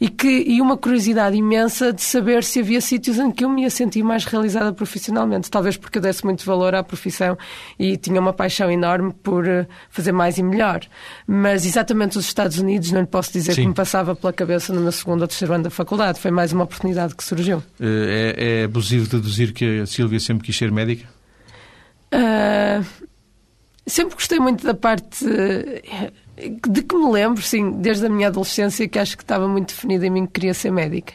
e, 0.00 0.08
que, 0.08 0.44
e 0.46 0.60
uma 0.60 0.76
curiosidade 0.76 1.36
imensa 1.36 1.92
de 1.92 2.02
saber 2.02 2.44
se 2.44 2.60
havia 2.60 2.80
sítios 2.80 3.18
em 3.18 3.30
que 3.30 3.44
eu 3.44 3.48
me 3.48 3.62
ia 3.62 3.70
sentir 3.70 4.02
mais 4.02 4.24
realizada 4.24 4.72
profissionalmente. 4.72 5.50
Talvez 5.50 5.76
porque 5.76 5.98
eu 5.98 6.02
desse 6.02 6.24
muito 6.24 6.44
valor 6.44 6.74
à 6.74 6.82
profissão 6.82 7.36
e 7.78 7.96
tinha 7.96 8.20
uma 8.20 8.32
paixão 8.32 8.70
enorme 8.70 9.12
por 9.22 9.46
eh, 9.46 9.66
fazer 9.90 10.12
mais 10.12 10.38
e 10.38 10.42
melhor. 10.42 10.80
Mas 11.26 11.64
exatamente 11.64 12.18
os 12.18 12.26
Estados 12.26 12.58
Unidos, 12.58 12.90
não 12.92 13.00
lhe 13.00 13.06
posso 13.06 13.32
dizer 13.32 13.54
Sim. 13.54 13.62
que 13.62 13.68
me 13.68 13.74
passava 13.74 14.14
pela 14.14 14.32
cabeça 14.32 14.72
no 14.72 14.80
meu 14.80 14.92
segundo 14.92 15.22
ou 15.22 15.28
terceiro 15.28 15.54
ano 15.54 15.64
da 15.64 15.70
faculdade. 15.70 16.20
Foi 16.20 16.30
mais 16.30 16.52
uma 16.52 16.64
oportunidade 16.64 17.14
que 17.14 17.24
surgiu. 17.24 17.62
Eh, 17.80 18.34
é, 18.36 18.60
é 18.60 18.64
abusivo 18.64 19.08
deduzir 19.08 19.52
que 19.52 19.80
a 19.80 19.86
Silvia 19.86 20.20
sempre 20.20 20.44
quis 20.44 20.56
ser 20.56 20.70
médica? 20.70 21.06
Uh, 22.12 22.84
sempre 23.86 24.14
gostei 24.14 24.38
muito 24.38 24.64
da 24.64 24.74
parte. 24.74 25.24
Uh, 25.24 26.25
de 26.36 26.82
que 26.82 26.96
me 26.96 27.10
lembro, 27.10 27.42
sim, 27.42 27.72
desde 27.80 28.06
a 28.06 28.08
minha 28.08 28.28
adolescência, 28.28 28.86
que 28.86 28.98
acho 28.98 29.16
que 29.16 29.22
estava 29.22 29.48
muito 29.48 29.68
definida 29.68 30.06
em 30.06 30.10
mim 30.10 30.26
que 30.26 30.32
queria 30.32 30.54
ser 30.54 30.70
médica. 30.70 31.14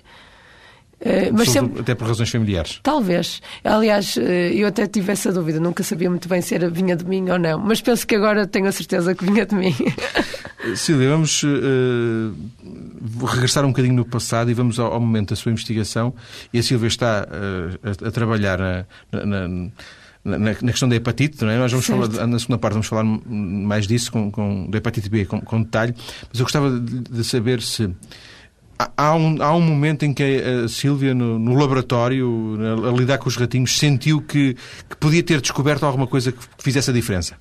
Uh, 1.02 1.34
mas 1.34 1.50
sempre... 1.50 1.82
Até 1.82 1.96
por 1.96 2.08
razões 2.08 2.30
familiares? 2.30 2.80
Talvez. 2.84 3.42
Aliás, 3.64 4.16
uh, 4.18 4.22
eu 4.22 4.68
até 4.68 4.86
tive 4.86 5.12
essa 5.12 5.32
dúvida, 5.32 5.60
nunca 5.60 5.84
sabia 5.84 6.10
muito 6.10 6.30
bem 6.30 6.42
se 6.42 6.54
era 6.54 6.70
vinha 6.70 6.96
de 6.96 7.06
mim 7.06 7.28
ou 7.30 7.40
não, 7.40 7.58
mas 7.58 7.82
penso 7.82 8.06
que 8.06 8.16
agora 8.16 8.46
tenho 8.46 8.68
a 8.68 8.72
certeza 8.72 9.16
que 9.16 9.26
vinha 9.26 9.46
de 9.46 9.56
mim. 9.56 9.76
Silvia, 10.76 11.10
vamos 11.10 11.42
uh, 11.42 13.26
regressar 13.26 13.66
um 13.66 13.70
bocadinho 13.70 13.96
no 13.96 14.06
passado 14.06 14.52
e 14.52 14.54
vamos 14.54 14.80
ao, 14.80 14.94
ao, 14.94 15.00
momento 15.00 15.30
da 15.30 15.36
sua 15.36 15.52
investigação. 15.52 16.14
E 16.54 16.60
a 16.60 16.64
Silvia 16.64 16.88
está 16.88 17.28
a, 17.28 18.08
a, 18.08 18.12
trabalhar 18.12 18.60
na, 19.12 19.26
na 19.26 19.48
na, 19.48 19.72
na, 20.24 20.54
questão 20.54 20.88
da 20.88 20.96
hepatite, 20.96 21.44
não 21.44 21.52
é? 21.52 21.58
Nós 21.58 21.72
vamos 21.72 21.86
certo. 21.86 22.12
falar, 22.12 22.28
na 22.28 22.40
segunda 22.40 22.58
parte, 22.58 22.74
vamos 22.74 22.88
falar 22.88 23.04
mais 23.04 23.88
disso, 23.88 24.12
com, 24.12 24.32
com, 24.32 24.70
da 24.70 24.78
hepatite 24.78 25.10
B, 25.10 25.26
com, 25.26 25.42
com 25.42 25.62
detalhe, 25.62 25.96
mas 26.30 26.40
eu 26.40 26.46
gostava 26.46 26.80
de, 26.80 27.02
de 27.02 27.24
saber 27.24 27.62
se. 27.62 27.90
Há 28.98 29.14
um, 29.14 29.44
há 29.44 29.56
um 29.56 29.62
momento 29.62 30.06
em 30.06 30.14
que 30.14 30.24
a 30.24 30.68
Sílvia, 30.68 31.14
no, 31.14 31.38
no 31.38 31.54
laboratório, 31.54 32.58
a, 32.84 32.90
a, 32.90 32.92
lidar 32.92 33.20
com 33.20 33.30
os 33.30 33.38
ratinhos, 33.38 33.78
sentiu 33.78 34.22
que, 34.22 34.56
que 34.90 34.98
podia 35.00 35.22
ter 35.22 35.40
descoberto 35.40 35.86
alguma 35.86 36.08
coisa 36.08 36.32
que, 36.32 36.40
que 36.40 36.64
fizesse 36.64 36.90
a 36.90 36.94
diferença? 36.94 37.36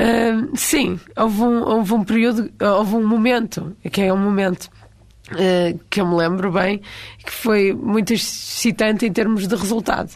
Uh, 0.00 0.56
sim, 0.56 0.98
houve 1.16 1.42
um, 1.42 1.62
houve 1.62 1.94
um 1.94 2.02
período, 2.02 2.50
houve 2.60 2.96
um 2.96 3.06
momento, 3.06 3.76
que 3.90 4.00
é 4.00 4.12
um 4.12 4.18
momento 4.18 4.68
Uh, 5.30 5.78
que 5.88 6.00
eu 6.00 6.06
me 6.06 6.14
lembro 6.16 6.52
bem, 6.52 6.82
que 7.24 7.30
foi 7.30 7.72
muito 7.72 8.12
excitante 8.12 9.06
em 9.06 9.12
termos 9.12 9.48
de 9.48 9.54
resultado. 9.54 10.10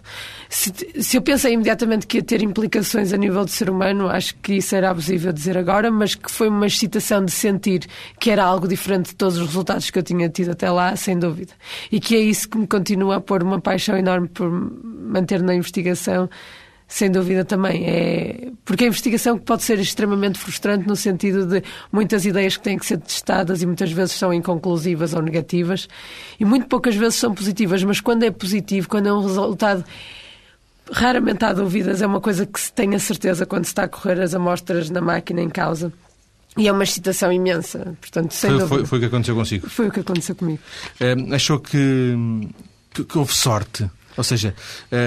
Se, 0.49 0.73
se, 1.01 1.17
eu 1.17 1.23
pensei 1.23 1.53
imediatamente 1.53 2.07
que 2.07 2.19
ia 2.19 2.23
ter 2.23 2.43
implicações 2.43 3.13
a 3.13 3.17
nível 3.17 3.45
de 3.45 3.51
ser 3.51 3.69
humano, 3.69 4.09
acho 4.09 4.37
que 4.37 4.55
isso 4.55 4.75
era 4.75 4.91
abusivo 4.91 5.33
dizer 5.33 5.59
agora, 5.59 5.91
mas 5.91 6.15
que 6.15 6.31
foi 6.31 6.49
uma 6.49 6.67
excitação 6.67 7.25
de 7.25 7.33
sentir 7.33 7.87
que 8.21 8.31
era 8.31 8.45
algo 8.45 8.69
diferente 8.69 9.11
de 9.11 9.17
todos 9.17 9.37
os 9.37 9.47
resultados 9.47 9.91
que 9.91 9.99
eu 9.99 10.03
tinha 10.03 10.29
tido 10.29 10.53
até 10.53 10.71
lá, 10.71 10.95
sem 10.97 11.19
dúvida. 11.19 11.53
E 11.91 11.99
que 11.99 12.15
é 12.15 12.21
isso 12.21 12.49
que 12.49 12.59
me 12.59 12.67
continua 12.67 13.17
a 13.17 13.21
pôr 13.21 13.43
uma 13.43 13.61
paixão 13.61 13.97
enorme 13.97 14.29
por 14.29 14.49
manter 14.51 15.43
na 15.43 15.55
investigação 15.55 16.29
sem 16.89 17.11
dúvida 17.11 17.45
também. 17.45 17.85
É... 17.87 18.53
Porque 18.65 18.85
a 18.85 18.87
investigação 18.87 19.39
pode 19.39 19.63
ser 19.65 19.79
extremamente 19.79 20.39
frustrante 20.39 20.87
no 20.87 20.95
sentido 20.95 21.47
de 21.47 21.63
muitas 21.91 22.25
ideias 22.25 22.57
que 22.57 22.63
têm 22.63 22.79
que 22.79 22.87
ser 22.87 22.99
testadas 22.99 23.63
e 23.63 23.67
muitas 23.67 23.91
vezes 23.91 24.13
são 24.13 24.33
inconclusivas 24.33 25.15
ou 25.15 25.23
negativas 25.23 25.89
e 26.39 26.45
muito 26.45 26.67
poucas 26.67 26.95
vezes 26.95 27.17
são 27.17 27.35
positivas, 27.35 27.83
mas 27.83 28.01
quando 28.01 28.23
é 28.23 28.31
positivo, 28.31 28.89
quando 28.89 29.09
é 29.09 29.13
um 29.13 29.23
resultado 29.23 29.85
raramente 30.93 31.45
há 31.45 31.53
dúvidas, 31.53 32.03
é 32.03 32.07
uma 32.07 32.21
coisa 32.21 32.47
que 32.47 32.61
se 32.61 32.73
tem 32.73 32.95
a 32.95 32.99
certeza 32.99 33.47
quando 33.47 33.65
se 33.65 33.71
está 33.71 33.85
a 33.85 33.89
correr 33.89 34.21
as 34.21 34.35
amostras 34.35 34.91
na 34.91 35.01
máquina 35.01 35.41
em 35.41 35.51
causa. 35.51 35.93
E 36.57 36.69
é 36.69 36.73
uma 36.73 36.85
excitação 36.85 37.31
imensa, 37.31 37.95
portanto, 38.01 38.33
sem 38.33 38.51
foi, 38.51 38.59
dúvida. 38.59 38.77
Foi, 38.77 38.87
foi 38.87 38.99
o 38.99 39.01
que 39.01 39.07
aconteceu 39.07 39.35
consigo? 39.35 39.69
Foi 39.69 39.89
o 39.89 39.91
que 39.93 40.01
aconteceu 40.01 40.35
comigo. 40.35 40.61
É, 40.99 41.15
achou 41.35 41.61
que, 41.61 42.17
que, 42.95 43.05
que 43.05 43.19
houve 43.19 43.35
sorte 43.35 43.91
ou 44.17 44.25
seja, 44.25 44.55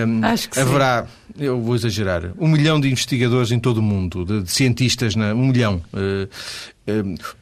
um, 0.08 0.22
haverá, 0.60 1.06
sim. 1.06 1.44
eu 1.44 1.60
vou 1.60 1.75
exagerar, 1.75 2.32
um 2.38 2.48
milhão 2.48 2.80
de 2.80 2.89
investigadores 2.89 3.51
em 3.51 3.60
todo 3.60 3.78
o 3.78 3.84
mundo, 3.84 4.25
de, 4.25 4.44
de 4.44 4.51
cientistas, 4.51 5.16
na, 5.16 5.34
um 5.34 5.48
milhão. 5.48 5.82
Uh, 5.94 6.30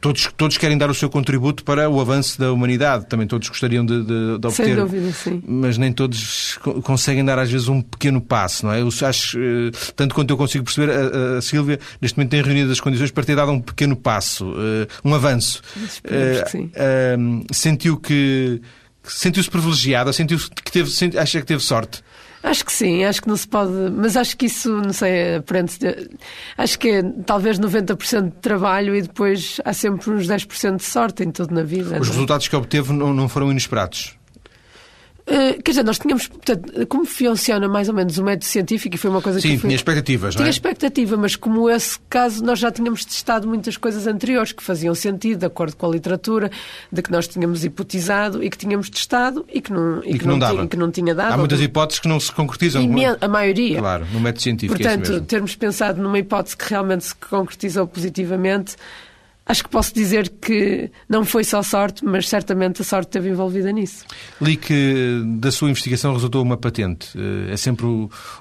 todos, 0.00 0.28
todos 0.36 0.58
querem 0.58 0.76
dar 0.76 0.90
o 0.90 0.94
seu 0.94 1.08
contributo 1.08 1.64
para 1.64 1.88
o 1.88 2.00
avanço 2.00 2.38
da 2.38 2.52
humanidade. 2.52 3.06
Também 3.06 3.26
todos 3.26 3.48
gostariam 3.48 3.84
de, 3.84 4.02
de, 4.02 4.38
de 4.38 4.46
obter. 4.46 4.52
Sem 4.52 4.76
dúvida, 4.76 5.12
sim. 5.12 5.42
Mas 5.46 5.78
nem 5.78 5.92
todos 5.92 6.58
conseguem 6.82 7.24
dar, 7.24 7.38
às 7.38 7.50
vezes, 7.50 7.68
um 7.68 7.80
pequeno 7.80 8.20
passo, 8.20 8.66
não 8.66 8.72
é? 8.72 8.80
Eu 8.80 8.88
acho, 9.02 9.38
eh, 9.38 9.70
tanto 9.96 10.14
quanto 10.14 10.30
eu 10.30 10.36
consigo 10.36 10.64
perceber, 10.64 10.90
a, 10.92 11.38
a 11.38 11.42
Sílvia, 11.42 11.78
neste 12.00 12.18
momento, 12.18 12.30
tem 12.30 12.42
reunido 12.42 12.70
as 12.70 12.80
condições 12.80 13.10
para 13.10 13.24
ter 13.24 13.36
dado 13.36 13.52
um 13.52 13.60
pequeno 13.60 13.96
passo, 13.96 14.52
um 15.04 15.14
avanço. 15.14 15.62
Uh, 16.04 16.50
sim. 16.50 16.70
sentiu 17.50 17.96
que 17.96 18.60
sentiu-se 19.12 19.50
privilegiada, 19.50 20.12
sentiu 20.12 20.38
que 20.38 20.72
teve, 20.72 21.18
acha 21.18 21.40
que 21.40 21.46
teve 21.46 21.62
sorte? 21.62 22.02
Acho 22.42 22.64
que 22.64 22.72
sim, 22.72 23.04
acho 23.04 23.22
que 23.22 23.28
não 23.28 23.36
se 23.36 23.48
pode. 23.48 23.72
Mas 23.92 24.16
acho 24.16 24.36
que 24.36 24.46
isso, 24.46 24.70
não 24.70 24.92
sei, 24.92 25.36
aprende-se. 25.36 25.78
Acho 26.56 26.78
que 26.78 26.88
é 26.88 27.02
talvez 27.26 27.58
90% 27.58 28.24
de 28.24 28.36
trabalho 28.36 28.94
e 28.94 29.02
depois 29.02 29.60
há 29.64 29.72
sempre 29.72 30.10
uns 30.10 30.26
10% 30.26 30.76
de 30.76 30.84
sorte 30.84 31.24
em 31.24 31.30
tudo 31.30 31.52
na 31.52 31.62
vida. 31.62 31.84
Os 31.84 31.90
não? 31.90 31.96
É? 31.96 32.00
resultados 32.00 32.46
que 32.46 32.54
obteve 32.54 32.92
não, 32.92 33.12
não 33.12 33.28
foram 33.28 33.50
inesperados? 33.50 34.17
Uh, 35.28 35.62
quer 35.62 35.72
dizer, 35.72 35.84
nós 35.84 35.98
tínhamos, 35.98 36.26
portanto, 36.26 36.86
como 36.86 37.04
funciona 37.04 37.68
mais 37.68 37.86
ou 37.86 37.94
menos 37.94 38.16
o 38.16 38.24
método 38.24 38.46
científico 38.46 38.94
e 38.94 38.98
foi 38.98 39.10
uma 39.10 39.20
coisa 39.20 39.38
Sim, 39.38 39.48
que. 39.48 39.54
Sim, 39.56 39.60
tinha 39.60 39.74
expectativas, 39.74 40.34
não 40.34 40.40
é? 40.40 40.44
Tinha 40.44 40.50
expectativa, 40.50 41.16
mas 41.18 41.36
como 41.36 41.68
esse 41.68 41.98
caso, 42.08 42.42
nós 42.42 42.58
já 42.58 42.70
tínhamos 42.70 43.04
testado 43.04 43.46
muitas 43.46 43.76
coisas 43.76 44.06
anteriores 44.06 44.52
que 44.52 44.62
faziam 44.62 44.94
sentido, 44.94 45.40
de 45.40 45.46
acordo 45.46 45.76
com 45.76 45.84
a 45.84 45.90
literatura, 45.90 46.50
de 46.90 47.02
que 47.02 47.12
nós 47.12 47.28
tínhamos 47.28 47.62
hipotizado 47.62 48.42
e 48.42 48.48
que 48.48 48.56
tínhamos 48.56 48.88
testado 48.88 49.44
e 49.52 49.60
que 49.60 49.70
não, 49.70 50.02
e, 50.02 50.08
e 50.08 50.12
que, 50.14 50.20
que, 50.20 50.26
não, 50.26 50.38
tinha, 50.38 50.66
que 50.66 50.76
não 50.78 50.90
tinha 50.90 51.14
dado. 51.14 51.34
Há 51.34 51.36
muitas 51.36 51.60
hipóteses 51.60 52.00
que 52.00 52.08
não 52.08 52.18
se 52.18 52.32
concretizam. 52.32 52.88
A 53.20 53.28
maioria. 53.28 53.80
Claro, 53.80 54.06
no 54.10 54.20
método 54.20 54.42
científico. 54.42 54.80
É 54.80 54.96
Portanto, 54.96 55.12
é 55.12 55.20
termos 55.20 55.54
pensado 55.54 56.00
numa 56.00 56.18
hipótese 56.18 56.56
que 56.56 56.70
realmente 56.70 57.04
se 57.04 57.14
concretizou 57.14 57.86
positivamente 57.86 58.76
acho 59.48 59.64
que 59.64 59.70
posso 59.70 59.94
dizer 59.94 60.28
que 60.40 60.90
não 61.08 61.24
foi 61.24 61.42
só 61.42 61.62
sorte, 61.62 62.04
mas 62.04 62.28
certamente 62.28 62.82
a 62.82 62.84
sorte 62.84 63.08
esteve 63.08 63.30
envolvida 63.30 63.72
nisso. 63.72 64.04
Li 64.40 64.56
que 64.56 65.22
da 65.38 65.50
sua 65.50 65.70
investigação 65.70 66.12
resultou 66.12 66.42
uma 66.42 66.56
patente. 66.56 67.18
Eh, 67.18 67.52
é 67.54 67.56
sempre 67.56 67.86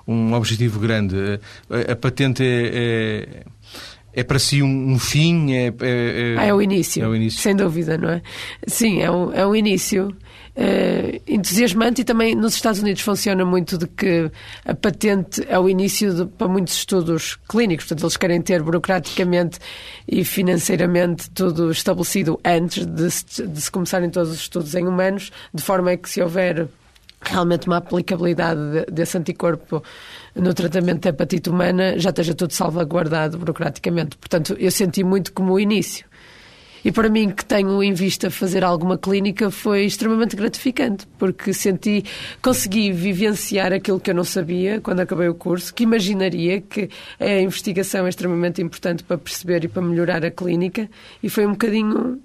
um 0.05 0.33
objetivo 0.33 0.79
grande. 0.79 1.15
Eh, 1.69 1.91
a 1.91 1.95
patente 1.95 2.43
é, 2.43 2.71
é 2.73 3.43
é 4.17 4.23
para 4.23 4.39
si 4.39 4.63
um, 4.63 4.93
um 4.93 4.97
fim? 4.97 5.51
É, 5.53 5.67
é, 5.67 5.73
é... 5.79 6.35
Ah, 6.39 6.45
é 6.45 6.53
o 6.53 6.59
início. 6.59 7.03
É 7.03 7.07
o 7.07 7.15
início. 7.15 7.39
Sem 7.39 7.55
dúvida, 7.55 7.99
não 7.99 8.09
é? 8.09 8.21
Sim, 8.65 8.99
é 8.99 9.11
um, 9.11 9.31
é 9.31 9.45
um 9.45 9.55
início 9.55 10.11
uh, 10.57 11.21
entusiasmante 11.27 12.01
e 12.01 12.03
também 12.03 12.35
nos 12.35 12.55
Estados 12.55 12.81
Unidos 12.81 13.01
funciona 13.01 13.45
muito 13.45 13.77
de 13.77 13.87
que 13.87 14.31
a 14.65 14.73
patente 14.73 15.45
é 15.47 15.57
o 15.57 15.69
início 15.69 16.13
de, 16.13 16.25
para 16.25 16.47
muitos 16.47 16.73
estudos 16.75 17.37
clínicos. 17.47 17.85
Portanto, 17.85 18.03
eles 18.03 18.17
querem 18.17 18.41
ter 18.41 18.63
burocraticamente 18.63 19.59
e 20.07 20.25
financeiramente 20.25 21.29
tudo 21.29 21.71
estabelecido 21.71 22.39
antes 22.43 22.85
de 22.85 23.11
se, 23.11 23.47
de 23.47 23.61
se 23.61 23.71
começarem 23.71 24.09
todos 24.09 24.31
os 24.31 24.37
estudos 24.37 24.73
em 24.73 24.87
humanos, 24.87 25.31
de 25.53 25.61
forma 25.61 25.91
a 25.91 25.97
que 25.97 26.09
se 26.09 26.21
houver 26.21 26.67
realmente 27.21 27.67
uma 27.67 27.77
aplicabilidade 27.77 28.85
desse 28.91 29.17
anticorpo 29.17 29.83
no 30.35 30.53
tratamento 30.53 31.01
da 31.01 31.09
hepatite 31.09 31.49
humana 31.49 31.97
já 31.97 32.09
esteja 32.09 32.33
tudo 32.33 32.53
salvaguardado 32.53 33.37
burocraticamente. 33.37 34.17
Portanto, 34.17 34.55
eu 34.59 34.71
senti 34.71 35.03
muito 35.03 35.33
como 35.33 35.53
o 35.53 35.59
início. 35.59 36.06
E 36.83 36.91
para 36.91 37.09
mim, 37.09 37.29
que 37.29 37.43
tenho 37.43 37.81
em 37.83 37.93
vista 37.93 38.29
fazer 38.29 38.63
alguma 38.63 38.97
clínica, 38.97 39.49
foi 39.49 39.85
extremamente 39.85 40.35
gratificante, 40.35 41.07
porque 41.17 41.53
senti, 41.53 42.03
consegui 42.41 42.91
vivenciar 42.91 43.73
aquilo 43.73 43.99
que 43.99 44.11
eu 44.11 44.15
não 44.15 44.23
sabia 44.23 44.79
quando 44.81 44.99
acabei 44.99 45.27
o 45.27 45.35
curso, 45.35 45.73
que 45.73 45.83
imaginaria 45.83 46.61
que 46.61 46.89
a 47.19 47.41
investigação 47.41 48.05
é 48.05 48.09
extremamente 48.09 48.61
importante 48.61 49.03
para 49.03 49.17
perceber 49.17 49.63
e 49.63 49.67
para 49.67 49.81
melhorar 49.81 50.23
a 50.23 50.31
clínica, 50.31 50.89
e 51.21 51.29
foi 51.29 51.45
um 51.45 51.51
bocadinho 51.51 52.21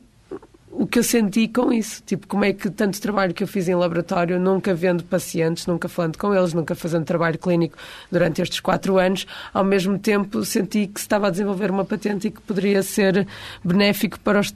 o 0.73 0.87
que 0.87 0.99
eu 0.99 1.03
senti 1.03 1.47
com 1.49 1.73
isso. 1.73 2.03
Tipo, 2.05 2.27
como 2.27 2.45
é 2.45 2.53
que 2.53 2.71
tanto 2.71 3.01
trabalho 3.01 3.35
que 3.35 3.43
eu 3.43 3.47
fiz 3.47 3.69
em 3.69 3.75
laboratório, 3.75 4.41
nunca 4.41 4.75
vendo 4.75 5.05
pacientes, 5.05 5.67
nunca 5.67 5.89
falando 5.89 6.17
com 6.17 6.35
eles, 6.35 6.55
nunca 6.55 6.75
fazendo 6.75 7.05
trabalho 7.05 7.39
clínico 7.39 7.77
durante 8.11 8.41
estes 8.41 8.61
quatro 8.61 8.99
anos, 8.99 9.27
ao 9.53 9.65
mesmo 9.65 9.99
tempo 9.99 10.45
senti 10.45 10.87
que 10.87 10.99
se 10.99 11.05
estava 11.05 11.29
a 11.29 11.31
desenvolver 11.31 11.71
uma 11.71 11.85
patente 11.85 12.29
e 12.29 12.31
que 12.31 12.41
poderia 12.41 12.83
ser 12.83 13.27
benéfico 13.63 14.19
para 14.21 14.41
os 14.41 14.55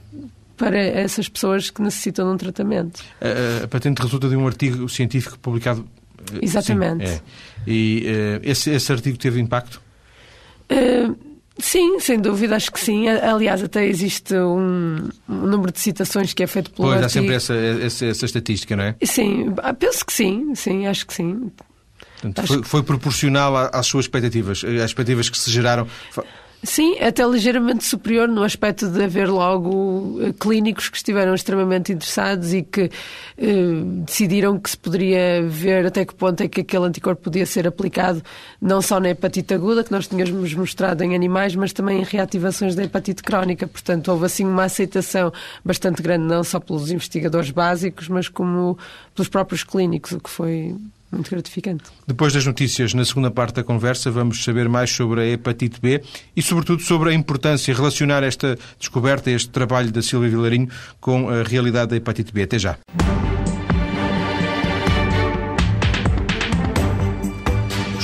para 0.57 0.75
essas 0.75 1.29
pessoas 1.29 1.69
que 1.69 1.83
necessitam 1.83 2.25
de 2.25 2.33
um 2.33 2.37
tratamento. 2.37 3.03
A, 3.21 3.65
a 3.65 3.67
patente 3.67 4.01
resulta 4.01 4.27
de 4.27 4.35
um 4.35 4.47
artigo 4.47 4.89
científico 4.89 5.37
publicado. 5.37 5.87
Eh, 6.33 6.39
Exatamente. 6.41 7.07
Sim, 7.07 7.13
é. 7.13 7.21
E 7.67 8.05
uh, 8.07 8.39
esse, 8.41 8.71
esse 8.71 8.91
artigo 8.91 9.19
teve 9.19 9.39
impacto? 9.39 9.79
Uh, 10.71 11.15
Sim, 11.59 11.99
sem 11.99 12.19
dúvida, 12.19 12.55
acho 12.55 12.71
que 12.71 12.79
sim. 12.79 13.07
Aliás, 13.07 13.63
até 13.63 13.85
existe 13.85 14.35
um, 14.35 15.09
um 15.27 15.47
número 15.47 15.71
de 15.71 15.79
citações 15.79 16.33
que 16.33 16.43
é 16.43 16.47
feito 16.47 16.71
pelo 16.71 16.89
Pois, 16.89 17.01
artigo. 17.01 17.05
há 17.05 17.09
sempre 17.09 17.35
essa, 17.35 17.53
essa, 17.55 18.05
essa, 18.05 18.25
estatística, 18.25 18.75
não 18.75 18.83
é? 18.83 18.95
Sim, 19.03 19.53
ah, 19.63 19.73
penso 19.73 20.05
que 20.05 20.13
sim, 20.13 20.53
sim, 20.53 20.85
acho 20.85 21.07
que 21.07 21.13
sim. 21.13 21.51
Portanto, 22.21 22.47
foi, 22.47 22.63
foi, 22.63 22.83
proporcional 22.83 23.69
às 23.73 23.87
suas 23.87 24.05
expectativas, 24.05 24.63
às 24.63 24.89
expectativas 24.89 25.29
que 25.29 25.37
se 25.37 25.51
geraram. 25.51 25.87
Sim, 26.63 26.97
até 26.99 27.23
ligeiramente 27.23 27.85
superior 27.85 28.27
no 28.27 28.41
aspecto 28.41 28.89
de 28.89 29.03
haver 29.03 29.29
logo 29.29 30.19
eh, 30.21 30.33
clínicos 30.39 30.89
que 30.89 30.97
estiveram 30.97 31.35
extremamente 31.35 31.93
interessados 31.93 32.51
e 32.51 32.63
que 32.63 32.89
eh, 33.37 33.81
decidiram 34.05 34.59
que 34.59 34.71
se 34.71 34.77
poderia 34.77 35.43
ver 35.47 35.85
até 35.85 36.03
que 36.03 36.15
ponto 36.15 36.41
é 36.41 36.47
que 36.47 36.61
aquele 36.61 36.85
anticorpo 36.85 37.21
podia 37.21 37.45
ser 37.45 37.67
aplicado 37.67 38.23
não 38.59 38.81
só 38.81 38.99
na 38.99 39.09
hepatite 39.09 39.53
aguda, 39.53 39.83
que 39.83 39.91
nós 39.91 40.07
tínhamos 40.07 40.51
mostrado 40.55 41.03
em 41.03 41.13
animais, 41.13 41.55
mas 41.55 41.71
também 41.73 41.99
em 41.99 42.03
reativações 42.03 42.73
da 42.73 42.83
hepatite 42.83 43.21
crónica. 43.21 43.67
Portanto, 43.67 44.07
houve 44.09 44.25
assim 44.25 44.43
uma 44.43 44.63
aceitação 44.63 45.31
bastante 45.63 46.01
grande, 46.01 46.25
não 46.25 46.43
só 46.43 46.59
pelos 46.59 46.89
investigadores 46.89 47.51
básicos, 47.51 48.09
mas 48.09 48.27
como 48.29 48.77
pelos 49.13 49.29
próprios 49.29 49.63
clínicos, 49.63 50.11
o 50.11 50.19
que 50.19 50.29
foi 50.29 50.75
muito 51.11 51.29
gratificante. 51.29 51.85
Depois 52.05 52.33
das 52.33 52.45
notícias, 52.45 52.93
na 52.93 53.05
segunda 53.05 53.31
parte 53.31 53.55
da 53.55 53.63
conversa, 53.63 54.11
vamos 54.11 54.43
saber 54.43 54.67
mais 54.67 54.91
sobre 54.91 55.21
a 55.21 55.25
hepatite 55.25 55.79
B 55.79 56.01
e, 56.35 56.41
sobretudo, 56.41 56.81
sobre 56.81 57.11
a 57.11 57.13
importância 57.13 57.73
de 57.73 57.79
relacionar 57.79 58.23
esta 58.23 58.57
descoberta, 58.79 59.31
este 59.31 59.49
trabalho 59.49 59.91
da 59.91 60.01
Silvia 60.01 60.29
Vilarinho, 60.29 60.69
com 60.99 61.29
a 61.29 61.43
realidade 61.43 61.91
da 61.91 61.95
hepatite 61.95 62.33
B. 62.33 62.43
Até 62.43 62.59
já. 62.59 62.77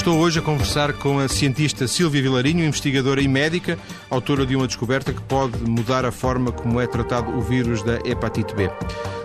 Estou 0.04 0.20
hoje 0.20 0.40
a 0.40 0.42
conversar 0.42 0.92
com 0.92 1.18
a 1.18 1.30
cientista 1.30 1.88
Silvia 1.88 2.22
Vilarinho, 2.22 2.66
investigadora 2.66 3.22
e 3.22 3.28
médica, 3.28 3.80
autora 4.10 4.46
de 4.46 4.54
uma 4.54 4.68
descoberta 4.68 5.14
que 5.14 5.22
pode 5.22 5.58
mudar 5.60 6.04
a 6.04 6.12
forma 6.12 6.52
como 6.52 6.82
é 6.82 6.86
tratado 6.86 7.32
o 7.32 7.42
vírus 7.42 7.82
da 7.84 7.96
hepatite 8.06 8.54
B. 8.54 8.70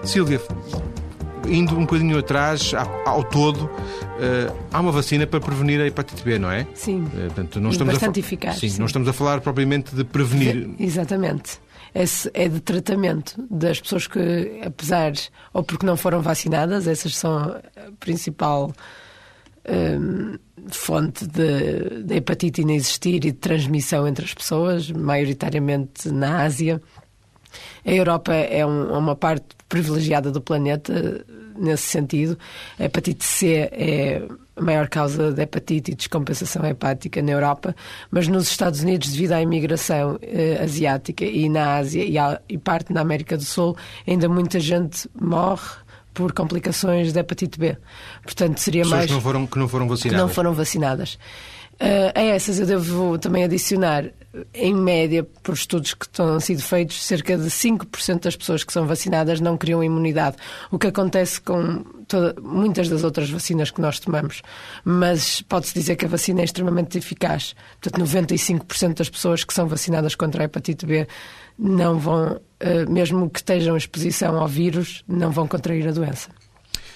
Silvia, 0.05 0.41
indo 1.51 1.77
um 1.77 1.81
bocadinho 1.81 2.19
atrás, 2.19 2.73
ao 3.05 3.25
todo, 3.25 3.71
há 4.73 4.81
uma 4.81 4.93
vacina 4.93 5.27
para 5.27 5.41
prevenir 5.41 5.81
a 5.81 5.87
hepatite 5.87 6.23
B, 6.23 6.39
não 6.39 6.51
é? 6.51 6.67
Sim. 6.75 7.07
Portanto, 7.11 7.61
não 7.61 7.71
estamos 7.71 7.95
bastante 7.95 8.19
a 8.19 8.21
eficaz. 8.21 8.59
Sim, 8.59 8.69
sim, 8.69 8.79
não 8.79 8.87
estamos 8.87 9.09
a 9.09 9.13
falar 9.13 9.41
propriamente 9.41 9.95
de 9.95 10.05
prevenir. 10.05 10.71
Exatamente 10.79 11.61
esse 11.95 12.31
é 12.35 12.49
de 12.49 12.61
tratamento 12.61 13.35
das 13.51 13.81
pessoas 13.81 14.07
que, 14.07 14.61
apesar 14.65 15.13
ou 15.53 15.63
porque 15.63 15.87
não 15.87 15.97
foram 15.97 16.21
vacinadas, 16.21 16.87
essas 16.87 17.17
são 17.17 17.39
a 17.39 17.61
principal 17.99 18.73
um, 19.69 20.39
fonte 20.69 21.27
de, 21.27 22.03
de 22.05 22.17
hepatite 22.17 22.63
inexistir 22.63 23.17
e 23.17 23.21
de 23.21 23.33
transmissão 23.33 24.07
entre 24.07 24.25
as 24.25 24.35
pessoas, 24.35 24.91
maioritariamente 24.91 26.11
na 26.11 26.43
Ásia. 26.43 26.81
A 27.85 27.91
Europa 27.91 28.35
é 28.35 28.65
um, 28.65 28.93
uma 28.97 29.17
parte 29.17 29.47
privilegiada 29.69 30.31
do 30.31 30.41
planeta 30.41 31.25
nesse 31.57 31.85
sentido. 31.85 32.39
A 32.79 32.85
hepatite 32.85 33.25
C 33.25 33.69
é 33.73 34.23
a 34.57 34.63
maior 34.63 34.89
causa 34.89 35.33
de 35.33 35.43
hepatite 35.43 35.93
e 35.93 35.95
descompensação 35.95 36.65
hepática 36.65 37.23
na 37.23 37.33
Europa, 37.33 37.75
mas 38.11 38.27
nos 38.27 38.49
Estados 38.49 38.81
Unidos, 38.83 39.11
devido 39.11 39.33
à 39.33 39.43
imigração 39.43 40.19
eh, 40.23 40.59
asiática 40.63 41.25
e 41.25 41.49
na 41.49 41.77
Ásia 41.77 42.05
e, 42.05 42.19
a, 42.19 42.41
e 42.49 42.59
parte 42.59 42.93
na 42.93 43.01
América 43.01 43.37
do 43.37 43.45
Sul, 43.45 43.77
ainda 44.07 44.29
muita 44.29 44.59
gente 44.59 45.09
morre 45.21 45.77
por 46.13 46.33
complicações 46.33 47.13
de 47.13 47.21
hepatite 47.21 47.59
B. 47.59 47.77
Portanto, 48.25 48.59
seria 48.59 48.83
Pessoas 48.83 48.99
mais. 48.99 49.07
Que 49.07 49.15
não 49.15 49.21
foram, 49.21 49.47
que 49.47 49.59
não 49.59 49.69
foram 49.69 49.89
vacinadas. 49.89 50.17
Que 50.17 50.27
não 50.27 50.29
foram 50.29 50.53
vacinadas. 50.53 51.19
Uh, 51.81 52.11
a 52.13 52.21
essas 52.21 52.59
eu 52.59 52.67
devo 52.67 53.19
também 53.19 53.45
adicionar, 53.45 54.05
em 54.53 54.75
média, 54.75 55.25
por 55.43 55.55
estudos 55.55 55.95
que 55.95 56.07
estão 56.07 56.39
sido 56.41 56.61
feitos, 56.61 57.05
cerca 57.05 57.37
de 57.37 57.49
5% 57.49 58.23
das 58.23 58.37
pessoas 58.37 58.65
que 58.65 58.73
são 58.73 58.87
vacinadas 58.87 59.41
não 59.41 59.57
criam 59.57 59.83
imunidade. 59.83 60.37
O 60.71 60.79
que 60.79 60.89
acontece 60.89 61.41
com 61.41 61.85
toda, 62.07 62.35
muitas 62.41 62.89
das 62.89 63.05
outras 63.05 63.31
vacinas 63.31 63.71
que 63.71 63.81
nós 63.81 64.01
tomamos. 64.01 64.43
Mas 64.85 65.41
pode-se 65.43 65.75
dizer 65.75 65.97
que 65.97 66.05
a 66.05 66.09
vacina 66.09 66.41
é 66.41 66.45
extremamente 66.45 66.99
eficaz. 66.99 67.55
Portanto, 67.81 68.05
95% 68.05 68.95
das 68.95 69.09
pessoas 69.09 69.45
que 69.45 69.55
são 69.55 69.69
vacinadas 69.69 70.15
contra 70.15 70.43
a 70.43 70.47
hepatite 70.47 70.85
B 70.85 71.07
não 71.59 71.99
vão, 71.99 72.33
uh, 72.35 72.91
mesmo 72.91 73.31
que 73.31 73.39
estejam 73.39 73.77
exposição 73.77 74.37
ao 74.37 74.49
vírus, 74.49 75.05
não 75.07 75.31
vão 75.31 75.47
contrair 75.47 75.87
a 75.87 75.93
doença. 75.93 76.31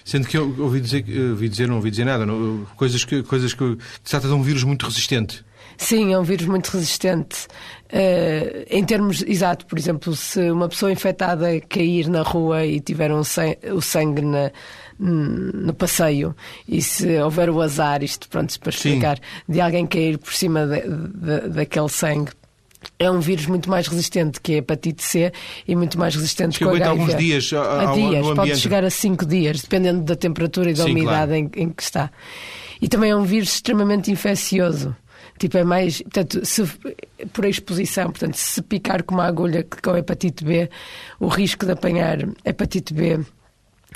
Sendo 0.04 0.26
que 0.26 0.36
eu 0.36 0.54
ouvi 0.58 0.80
dizer, 0.80 1.04
ouvi 1.30 1.48
dizer 1.48 1.68
não 1.68 1.76
ouvi 1.76 1.90
dizer 1.90 2.04
nada, 2.04 2.26
não, 2.26 2.66
coisas 2.76 3.04
que, 3.04 3.22
coisas 3.22 3.54
que 3.54 3.78
se 4.02 4.10
trata 4.10 4.28
de 4.28 4.34
um 4.34 4.42
vírus 4.42 4.64
muito 4.64 4.86
resistente. 4.86 5.44
Sim, 5.76 6.12
é 6.12 6.18
um 6.18 6.22
vírus 6.22 6.46
muito 6.46 6.68
resistente. 6.68 7.46
Uh, 7.92 8.64
em 8.70 8.84
termos, 8.84 9.22
exato, 9.22 9.66
por 9.66 9.78
exemplo, 9.78 10.14
se 10.14 10.50
uma 10.50 10.68
pessoa 10.68 10.92
infectada 10.92 11.60
cair 11.60 12.08
na 12.08 12.22
rua 12.22 12.64
e 12.64 12.80
tiver 12.80 13.12
um 13.12 13.24
sangue, 13.24 13.58
o 13.72 13.80
sangue 13.80 14.22
na, 14.22 14.50
no 14.98 15.74
passeio 15.74 16.34
e 16.68 16.80
se 16.80 17.18
houver 17.18 17.50
o 17.50 17.60
azar, 17.60 18.02
isto 18.02 18.28
pronto, 18.28 18.58
para 18.60 18.70
explicar, 18.70 19.16
Sim. 19.16 19.52
de 19.52 19.60
alguém 19.60 19.86
cair 19.86 20.18
por 20.18 20.32
cima 20.32 20.66
de, 20.66 20.82
de, 20.82 21.48
daquele 21.48 21.88
sangue 21.88 22.32
é 22.98 23.10
um 23.10 23.20
vírus 23.20 23.46
muito 23.46 23.68
mais 23.68 23.86
resistente 23.86 24.40
que 24.40 24.54
a 24.54 24.56
hepatite 24.58 25.02
C 25.02 25.32
e 25.66 25.74
muito 25.74 25.98
mais 25.98 26.14
resistente 26.14 26.58
que 26.58 26.64
o 26.64 26.70
HIV. 26.70 26.84
alguns 26.84 27.16
dias 27.16 27.52
a, 27.52 27.90
a 27.90 27.94
dias, 27.94 28.26
pode 28.34 28.56
chegar 28.56 28.84
a 28.84 28.90
5 28.90 29.26
dias, 29.26 29.62
dependendo 29.62 30.02
da 30.02 30.16
temperatura 30.16 30.70
e 30.70 30.74
da 30.74 30.84
Sim, 30.84 30.90
umidade 30.92 31.32
claro. 31.32 31.34
em, 31.34 31.50
em, 31.62 31.68
que 31.70 31.82
está. 31.82 32.10
E 32.80 32.88
também 32.88 33.10
é 33.10 33.16
um 33.16 33.24
vírus 33.24 33.54
extremamente 33.54 34.10
infeccioso. 34.10 34.94
Tipo, 35.38 35.58
é 35.58 35.64
mais, 35.64 36.02
portanto, 36.02 36.44
se, 36.44 36.62
por 37.32 37.44
exposição, 37.44 38.10
portanto, 38.10 38.34
se 38.34 38.60
picar 38.62 39.02
com 39.02 39.14
uma 39.14 39.24
agulha 39.24 39.66
com 39.82 39.96
hepatite 39.96 40.44
B, 40.44 40.70
o 41.18 41.26
risco 41.26 41.64
de 41.64 41.72
apanhar 41.72 42.28
hepatite 42.44 42.92
B 42.92 43.20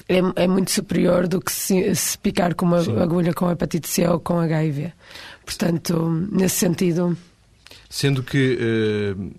é, 0.08 0.44
é 0.44 0.46
muito 0.46 0.70
superior 0.70 1.26
do 1.26 1.40
que 1.40 1.52
se, 1.52 1.94
se 1.94 2.18
picar 2.18 2.54
com 2.54 2.66
uma 2.66 2.82
Sim. 2.82 2.98
agulha 2.98 3.32
com 3.32 3.50
hepatite 3.50 3.88
C 3.88 4.06
ou 4.06 4.20
com 4.20 4.38
HIV. 4.38 4.92
Portanto, 5.44 6.28
nesse 6.30 6.56
sentido, 6.56 7.16
Sendo 7.88 8.22
que 8.22 8.58
uh, 9.16 9.32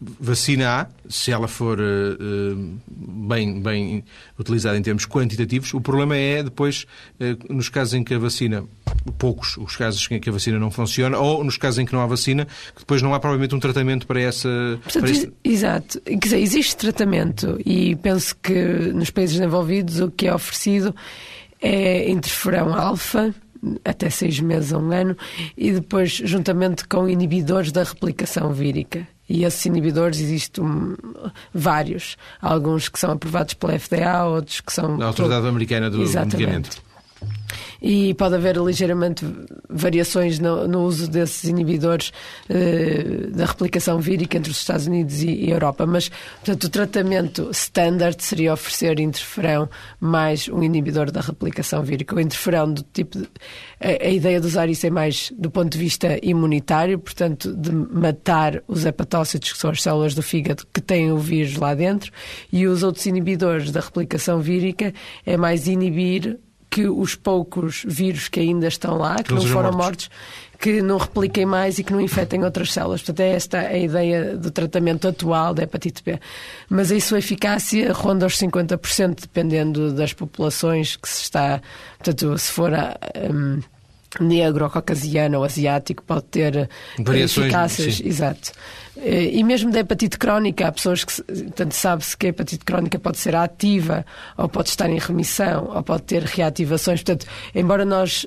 vacina 0.00 0.80
A, 0.80 0.86
se 1.08 1.30
ela 1.30 1.46
for 1.46 1.78
uh, 1.78 2.78
bem, 2.88 3.60
bem 3.60 4.04
utilizada 4.38 4.78
em 4.78 4.82
termos 4.82 5.06
quantitativos, 5.06 5.74
o 5.74 5.80
problema 5.80 6.16
é 6.16 6.42
depois, 6.42 6.86
uh, 7.20 7.52
nos 7.54 7.68
casos 7.68 7.94
em 7.94 8.02
que 8.02 8.14
a 8.14 8.18
vacina, 8.18 8.64
poucos 9.18 9.58
os 9.58 9.76
casos 9.76 10.06
em 10.10 10.18
que 10.18 10.30
a 10.30 10.32
vacina 10.32 10.58
não 10.58 10.70
funciona, 10.70 11.18
ou 11.18 11.44
nos 11.44 11.58
casos 11.58 11.78
em 11.78 11.84
que 11.84 11.92
não 11.92 12.00
há 12.00 12.06
vacina, 12.06 12.46
que 12.74 12.80
depois 12.80 13.02
não 13.02 13.12
há 13.12 13.20
provavelmente 13.20 13.54
um 13.54 13.60
tratamento 13.60 14.06
para 14.06 14.20
essa. 14.20 14.48
Portanto, 14.82 15.02
para. 15.02 15.32
Exato. 15.44 16.00
Quer 16.00 16.18
dizer, 16.18 16.38
existe 16.38 16.76
tratamento 16.76 17.60
e 17.64 17.94
penso 17.96 18.34
que 18.36 18.54
nos 18.94 19.10
países 19.10 19.36
desenvolvidos 19.36 20.00
o 20.00 20.10
que 20.10 20.26
é 20.26 20.34
oferecido 20.34 20.94
é 21.60 22.10
interferão 22.10 22.72
alfa 22.74 23.34
até 23.84 24.08
seis 24.10 24.40
meses 24.40 24.72
a 24.72 24.78
um 24.78 24.90
ano, 24.92 25.16
e 25.56 25.72
depois 25.72 26.12
juntamente 26.12 26.86
com 26.86 27.08
inibidores 27.08 27.72
da 27.72 27.82
replicação 27.82 28.52
vírica. 28.52 29.06
E 29.28 29.44
esses 29.44 29.64
inibidores 29.64 30.18
existem 30.18 30.64
vários. 31.54 32.16
Alguns 32.42 32.88
que 32.88 32.98
são 32.98 33.12
aprovados 33.12 33.54
pela 33.54 33.78
FDA, 33.78 34.24
outros 34.24 34.60
que 34.60 34.72
são. 34.72 35.00
A 35.00 35.06
Autoridade 35.06 35.46
Americana 35.46 35.88
do 35.88 36.02
Exatamente. 36.02 36.36
Medicamento 36.36 36.89
e 37.80 38.14
pode 38.14 38.34
haver 38.34 38.56
ligeiramente 38.56 39.24
variações 39.68 40.38
no, 40.38 40.68
no 40.68 40.82
uso 40.82 41.08
desses 41.08 41.44
inibidores 41.44 42.12
eh, 42.48 43.28
da 43.30 43.46
replicação 43.46 43.98
vírica 43.98 44.36
entre 44.36 44.50
os 44.50 44.58
Estados 44.58 44.86
Unidos 44.86 45.22
e, 45.22 45.30
e, 45.30 45.50
Europa. 45.50 45.86
Mas, 45.86 46.08
portanto, 46.08 46.64
o 46.64 46.68
tratamento 46.68 47.50
standard 47.52 48.22
seria 48.22 48.52
oferecer 48.52 49.00
interferão 49.00 49.68
mais 49.98 50.48
um 50.48 50.62
inibidor 50.62 51.10
da 51.10 51.20
replicação 51.20 51.82
vírica. 51.82 52.14
O 52.14 52.20
interferão 52.20 52.72
do 52.72 52.82
tipo. 52.82 53.18
De, 53.18 53.28
a, 53.80 54.06
a, 54.06 54.10
ideia 54.10 54.40
de 54.40 54.46
usar 54.46 54.68
isso 54.68 54.86
é 54.86 54.90
mais 54.90 55.32
do 55.36 55.50
ponto 55.50 55.70
de 55.70 55.78
vista 55.78 56.18
imunitário, 56.22 56.98
portanto, 56.98 57.54
de 57.54 57.72
matar 57.72 58.62
os 58.68 58.84
hepatócitos, 58.84 59.52
que 59.52 59.58
são 59.58 59.70
as 59.70 59.82
células 59.82 60.14
do 60.14 60.22
fígado 60.22 60.64
que 60.72 60.80
têm 60.80 61.10
o 61.10 61.18
vírus 61.18 61.56
lá 61.56 61.74
dentro, 61.74 62.12
e 62.52 62.66
os 62.66 62.82
outros 62.82 63.06
inibidores 63.06 63.70
da 63.70 63.80
replicação 63.80 64.40
vírica 64.40 64.92
é 65.24 65.36
mais 65.36 65.66
inibir 65.66 66.38
que 66.70 66.86
os 66.86 67.16
poucos 67.16 67.82
vírus 67.84 68.28
que 68.28 68.38
ainda 68.38 68.68
estão 68.68 68.96
lá, 68.96 69.16
que, 69.16 69.34
não 69.34 69.42
foram 69.42 69.72
mortos. 69.72 70.08
mortos, 70.08 70.10
que 70.60 70.80
não 70.80 70.98
repliquem 70.98 71.44
mais 71.44 71.78
e 71.78 71.84
que 71.84 71.92
não 71.92 72.00
infectem 72.00 72.44
outras 72.44 72.72
células. 72.72 73.00
Portanto, 73.00 73.20
é 73.20 73.32
esta 73.32 73.58
a 73.58 73.76
ideia 73.76 74.36
do 74.36 74.50
tratamento 74.50 75.08
atual 75.08 75.52
da 75.52 75.64
hepatite 75.64 76.02
B. 76.04 76.20
Mas 76.68 76.92
a 76.92 77.00
sua 77.00 77.18
eficácia 77.18 77.92
ronda 77.92 78.26
os 78.26 78.36
50%, 78.36 79.22
dependendo 79.22 79.92
das 79.92 80.12
populações 80.12 80.96
que 80.96 81.08
se 81.08 81.22
está. 81.22 81.60
Portanto, 81.98 82.38
se 82.38 82.52
for 82.52 82.72
a. 82.72 82.96
Um, 83.30 83.60
negro, 84.18 84.68
caucasiano 84.68 85.38
ou 85.38 85.44
asiático 85.44 86.02
pode 86.02 86.24
ter 86.24 86.68
Variações, 86.98 87.46
eficácias, 87.46 87.94
sim. 87.94 88.08
exato. 88.08 88.50
Eh, 89.02 89.38
e 89.38 89.42
mesmo 89.42 89.70
da 89.70 89.80
hepatite 89.80 90.18
crónica, 90.18 90.68
há 90.68 90.72
pessoas 90.72 91.04
que, 91.04 91.22
portanto, 91.22 91.72
sabe-se 91.72 92.16
que 92.16 92.26
a 92.26 92.28
hepatite 92.28 92.64
crónica 92.64 92.98
pode 92.98 93.18
ser 93.18 93.34
ativa, 93.34 94.04
ou 94.36 94.48
pode 94.48 94.68
estar 94.68 94.90
em 94.90 94.98
remissão, 94.98 95.70
ou 95.74 95.82
pode 95.82 96.02
ter 96.02 96.22
reativações. 96.22 97.02
Portanto, 97.02 97.26
embora 97.54 97.84
nós 97.84 98.26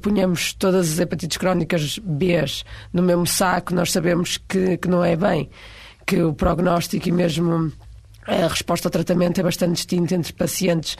ponhamos 0.00 0.54
todas 0.54 0.92
as 0.92 0.98
hepatites 0.98 1.36
crónicas 1.36 1.98
B 1.98 2.36
no 2.92 3.02
mesmo 3.02 3.26
saco, 3.26 3.74
nós 3.74 3.92
sabemos 3.92 4.38
que, 4.48 4.78
que 4.78 4.88
não 4.88 5.04
é 5.04 5.16
bem, 5.16 5.48
que 6.06 6.22
o 6.22 6.34
prognóstico 6.34 7.08
e 7.08 7.12
mesmo 7.12 7.72
a 8.26 8.48
resposta 8.48 8.88
ao 8.88 8.90
tratamento 8.90 9.40
é 9.40 9.42
bastante 9.42 9.74
distinta 9.74 10.14
entre 10.14 10.32
pacientes 10.32 10.96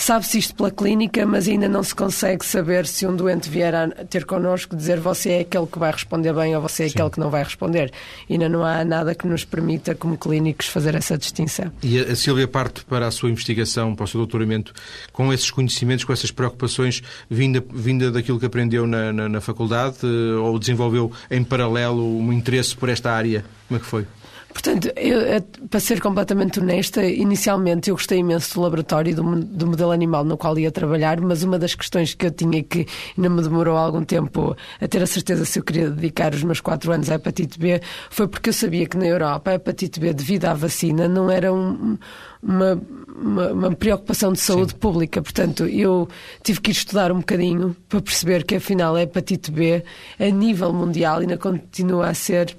Sabe-se 0.00 0.38
isto 0.38 0.54
pela 0.54 0.70
clínica, 0.70 1.26
mas 1.26 1.46
ainda 1.46 1.68
não 1.68 1.82
se 1.82 1.94
consegue 1.94 2.42
saber 2.42 2.86
se 2.86 3.06
um 3.06 3.14
doente 3.14 3.50
vier 3.50 3.74
a 3.74 3.86
ter 3.88 4.24
connosco 4.24 4.74
dizer 4.74 4.98
você 4.98 5.28
é 5.28 5.40
aquele 5.40 5.66
que 5.66 5.78
vai 5.78 5.92
responder 5.92 6.32
bem 6.32 6.56
ou 6.56 6.62
você 6.62 6.84
é 6.84 6.88
Sim. 6.88 6.94
aquele 6.94 7.10
que 7.10 7.20
não 7.20 7.28
vai 7.28 7.44
responder. 7.44 7.92
Ainda 8.28 8.48
não 8.48 8.64
há 8.64 8.82
nada 8.82 9.14
que 9.14 9.26
nos 9.26 9.44
permita, 9.44 9.94
como 9.94 10.16
clínicos, 10.16 10.68
fazer 10.68 10.94
essa 10.94 11.18
distinção. 11.18 11.70
E 11.82 12.00
a 12.00 12.16
Silvia 12.16 12.48
parte 12.48 12.82
para 12.86 13.06
a 13.06 13.10
sua 13.10 13.28
investigação, 13.28 13.94
para 13.94 14.04
o 14.04 14.08
seu 14.08 14.18
doutoramento, 14.18 14.72
com 15.12 15.30
esses 15.34 15.50
conhecimentos, 15.50 16.06
com 16.06 16.14
essas 16.14 16.30
preocupações, 16.30 17.02
vinda, 17.28 17.62
vinda 17.70 18.10
daquilo 18.10 18.40
que 18.40 18.46
aprendeu 18.46 18.86
na, 18.86 19.12
na, 19.12 19.28
na 19.28 19.40
faculdade 19.42 19.98
eh, 20.02 20.34
ou 20.34 20.58
desenvolveu 20.58 21.12
em 21.30 21.44
paralelo 21.44 22.02
um 22.02 22.32
interesse 22.32 22.74
por 22.74 22.88
esta 22.88 23.12
área? 23.12 23.44
Como 23.68 23.78
é 23.78 23.80
que 23.80 23.86
foi? 23.86 24.06
Portanto, 24.52 24.90
eu, 24.96 25.20
é, 25.20 25.40
para 25.70 25.80
ser 25.80 26.00
completamente 26.00 26.58
honesta, 26.60 27.04
inicialmente 27.04 27.88
eu 27.88 27.96
gostei 27.96 28.18
imenso 28.18 28.54
do 28.54 28.60
laboratório, 28.60 29.14
do, 29.14 29.22
do, 29.36 29.66
modelo 29.66 29.92
animal 29.92 30.24
no 30.24 30.36
qual 30.36 30.58
ia 30.58 30.70
trabalhar, 30.70 31.20
mas 31.20 31.42
uma 31.42 31.58
das 31.58 31.74
questões 31.74 32.14
que 32.14 32.26
eu 32.26 32.30
tinha 32.30 32.62
que 32.62 32.86
ainda 33.16 33.30
me 33.30 33.42
demorou 33.42 33.76
algum 33.76 34.04
tempo 34.04 34.56
a 34.80 34.88
ter 34.88 35.02
a 35.02 35.06
certeza 35.06 35.44
se 35.44 35.58
eu 35.58 35.62
queria 35.62 35.90
dedicar 35.90 36.34
os 36.34 36.42
meus 36.42 36.60
quatro 36.60 36.92
anos 36.92 37.10
à 37.10 37.14
hepatite 37.14 37.58
B 37.58 37.80
foi 38.10 38.26
porque 38.26 38.50
eu 38.50 38.52
sabia 38.52 38.86
que 38.86 38.96
na 38.96 39.06
Europa 39.06 39.52
a 39.52 39.54
hepatite 39.54 40.00
B, 40.00 40.12
devido 40.12 40.46
à 40.46 40.54
vacina, 40.54 41.06
não 41.06 41.30
era 41.30 41.52
um, 41.52 41.96
uma, 42.42 42.80
uma, 43.14 43.52
uma, 43.52 43.74
preocupação 43.74 44.32
de 44.32 44.40
saúde 44.40 44.72
Sim. 44.72 44.78
pública. 44.78 45.22
Portanto, 45.22 45.66
eu 45.66 46.08
tive 46.42 46.60
que 46.60 46.70
ir 46.70 46.72
estudar 46.72 47.12
um 47.12 47.18
bocadinho 47.18 47.76
para 47.88 48.00
perceber 48.00 48.44
que 48.44 48.56
afinal 48.56 48.96
a 48.96 49.02
hepatite 49.02 49.50
B, 49.50 49.84
a 50.18 50.26
nível 50.26 50.72
mundial, 50.72 51.18
ainda 51.18 51.38
continua 51.38 52.08
a 52.08 52.14
ser 52.14 52.56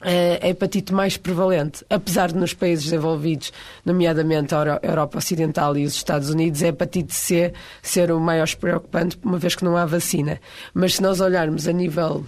a 0.00 0.48
hepatite 0.48 0.92
mais 0.92 1.16
prevalente, 1.16 1.84
apesar 1.90 2.32
de 2.32 2.38
nos 2.38 2.54
países 2.54 2.84
desenvolvidos, 2.84 3.52
nomeadamente 3.84 4.54
a 4.54 4.80
Europa 4.82 5.18
Ocidental 5.18 5.76
e 5.76 5.84
os 5.84 5.94
Estados 5.94 6.30
Unidos, 6.30 6.62
a 6.62 6.68
hepatite 6.68 7.14
C 7.14 7.52
ser 7.82 8.10
o 8.10 8.18
maior 8.18 8.48
preocupante, 8.56 9.18
uma 9.22 9.38
vez 9.38 9.54
que 9.54 9.64
não 9.64 9.76
há 9.76 9.84
vacina. 9.84 10.40
Mas 10.72 10.96
se 10.96 11.02
nós 11.02 11.20
olharmos 11.20 11.68
a 11.68 11.72
nível 11.72 12.24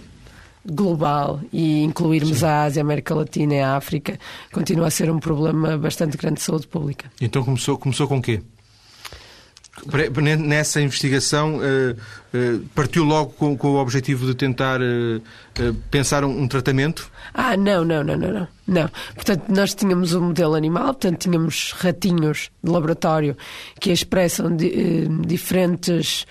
global 0.65 1.41
e 1.51 1.83
incluirmos 1.83 2.39
Sim. 2.39 2.45
a 2.45 2.63
Ásia, 2.63 2.81
a 2.81 2.85
América 2.85 3.13
Latina 3.13 3.53
e 3.53 3.59
a 3.59 3.75
África, 3.75 4.17
continua 4.51 4.87
a 4.87 4.91
ser 4.91 5.11
um 5.11 5.19
problema 5.19 5.77
bastante 5.77 6.17
grande 6.17 6.35
de 6.35 6.41
saúde 6.43 6.67
pública. 6.67 7.11
Então 7.19 7.43
começou, 7.43 7.77
começou 7.77 8.07
com 8.07 8.17
o 8.17 8.21
quê? 8.21 8.41
Nessa 10.39 10.81
investigação, 10.81 11.59
eh, 11.61 11.95
eh, 12.33 12.59
partiu 12.73 13.03
logo 13.03 13.31
com, 13.31 13.67
o 13.67 13.75
objetivo 13.75 14.25
de 14.25 14.33
tentar 14.33 14.79
eh, 14.81 15.19
pensar 15.91 16.23
um, 16.23 16.47
tratamento? 16.47 17.11
Ah, 17.33 17.57
não, 17.57 17.83
não, 17.83 18.03
não, 18.03 18.17
não, 18.17 18.33
não. 18.33 18.47
Não. 18.65 18.89
Portanto, 19.13 19.43
nós 19.49 19.73
tínhamos 19.73 20.13
um 20.13 20.21
modelo 20.21 20.55
animal, 20.55 20.93
portanto, 20.93 21.19
tínhamos 21.19 21.73
ratinhos 21.77 22.49
de 22.63 22.71
laboratório 22.71 23.35
que 23.79 23.91
expressam 23.91 24.55
diferentes 24.55 26.25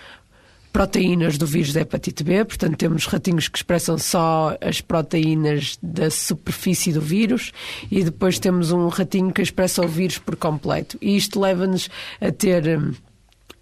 proteínas 0.72 1.36
do 1.36 1.46
vírus 1.46 1.72
da 1.74 1.82
hepatite 1.82 2.24
B, 2.24 2.44
portanto 2.46 2.76
temos 2.78 3.04
ratinhos 3.04 3.46
que 3.46 3.58
expressam 3.58 3.98
só 3.98 4.56
as 4.60 4.80
proteínas 4.80 5.78
da 5.82 6.08
superfície 6.08 6.92
do 6.92 7.00
vírus 7.00 7.52
e 7.90 8.02
depois 8.02 8.38
temos 8.38 8.72
um 8.72 8.88
ratinho 8.88 9.30
que 9.32 9.42
expressa 9.42 9.84
o 9.84 9.88
vírus 9.88 10.16
por 10.16 10.34
completo. 10.34 10.96
E 11.02 11.14
isto 11.14 11.38
leva-nos 11.38 11.90
a 12.20 12.32
ter 12.32 12.78
hum, 12.78 12.94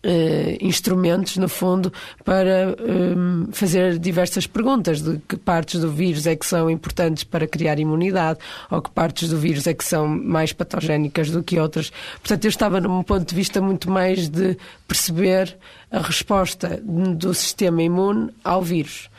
Uh, 0.03 0.57
instrumentos, 0.63 1.37
no 1.37 1.47
fundo, 1.47 1.93
para 2.25 2.75
um, 2.81 3.49
fazer 3.53 3.99
diversas 3.99 4.47
perguntas 4.47 5.03
de 5.03 5.19
que 5.29 5.37
partes 5.37 5.79
do 5.79 5.91
vírus 5.91 6.27
é 6.27 6.35
que 6.35 6.47
são 6.47 6.71
importantes 6.71 7.23
para 7.23 7.47
criar 7.47 7.79
imunidade 7.79 8.39
ou 8.71 8.81
que 8.81 8.91
partes 8.91 9.29
do 9.29 9.37
vírus 9.37 9.67
é 9.67 9.75
que 9.75 9.85
são 9.85 10.09
mais 10.09 10.55
patogénicas 10.55 11.31
do 11.31 11.43
que 11.43 11.61
outras. 11.61 11.93
Portanto, 12.19 12.47
eu 12.47 12.49
estava 12.49 12.81
num 12.81 13.03
ponto 13.03 13.29
de 13.29 13.35
vista 13.35 13.61
muito 13.61 13.91
mais 13.91 14.27
de 14.31 14.57
perceber 14.89 15.55
a 15.91 15.99
resposta 15.99 16.81
do 16.83 17.35
sistema 17.35 17.83
imune 17.83 18.31
ao 18.43 18.63
vírus. 18.63 19.11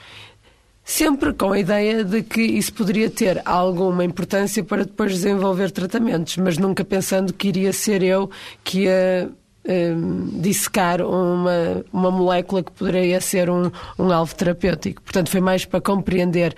Sempre 0.84 1.32
com 1.32 1.52
a 1.54 1.60
ideia 1.60 2.04
de 2.04 2.24
que 2.24 2.42
isso 2.42 2.74
poderia 2.74 3.10
ter 3.10 3.42
alguma 3.46 4.04
importância 4.04 4.64
para 4.64 4.84
depois 4.84 5.14
desenvolver 5.14 5.72
tratamentos, 5.72 6.38
mas 6.38 6.58
nunca 6.58 6.84
pensando 6.84 7.34
que 7.34 7.48
iria 7.48 7.72
ser 7.72 8.02
eu 8.02 8.30
que 8.64 8.82
ia 8.82 9.30
um, 9.68 10.42
dissecar 10.42 11.02
uma, 11.02 11.84
uma 11.92 12.12
molécula 12.12 12.64
que 12.64 12.72
poderia 12.72 13.22
ser 13.22 13.50
um, 13.50 13.72
um 13.98 14.12
alvo 14.12 14.34
terapêutico. 14.36 15.02
Portanto, 15.02 15.30
foi 15.30 15.42
mais 15.42 15.66
para 15.66 15.82
compreender 15.82 16.56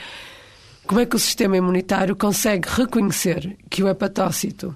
como 0.85 0.99
é 0.99 1.05
que 1.05 1.15
o 1.15 1.19
sistema 1.19 1.57
imunitário 1.57 2.15
consegue 2.15 2.67
reconhecer 2.69 3.57
que 3.69 3.83
o 3.83 3.87
hepatócito 3.87 4.75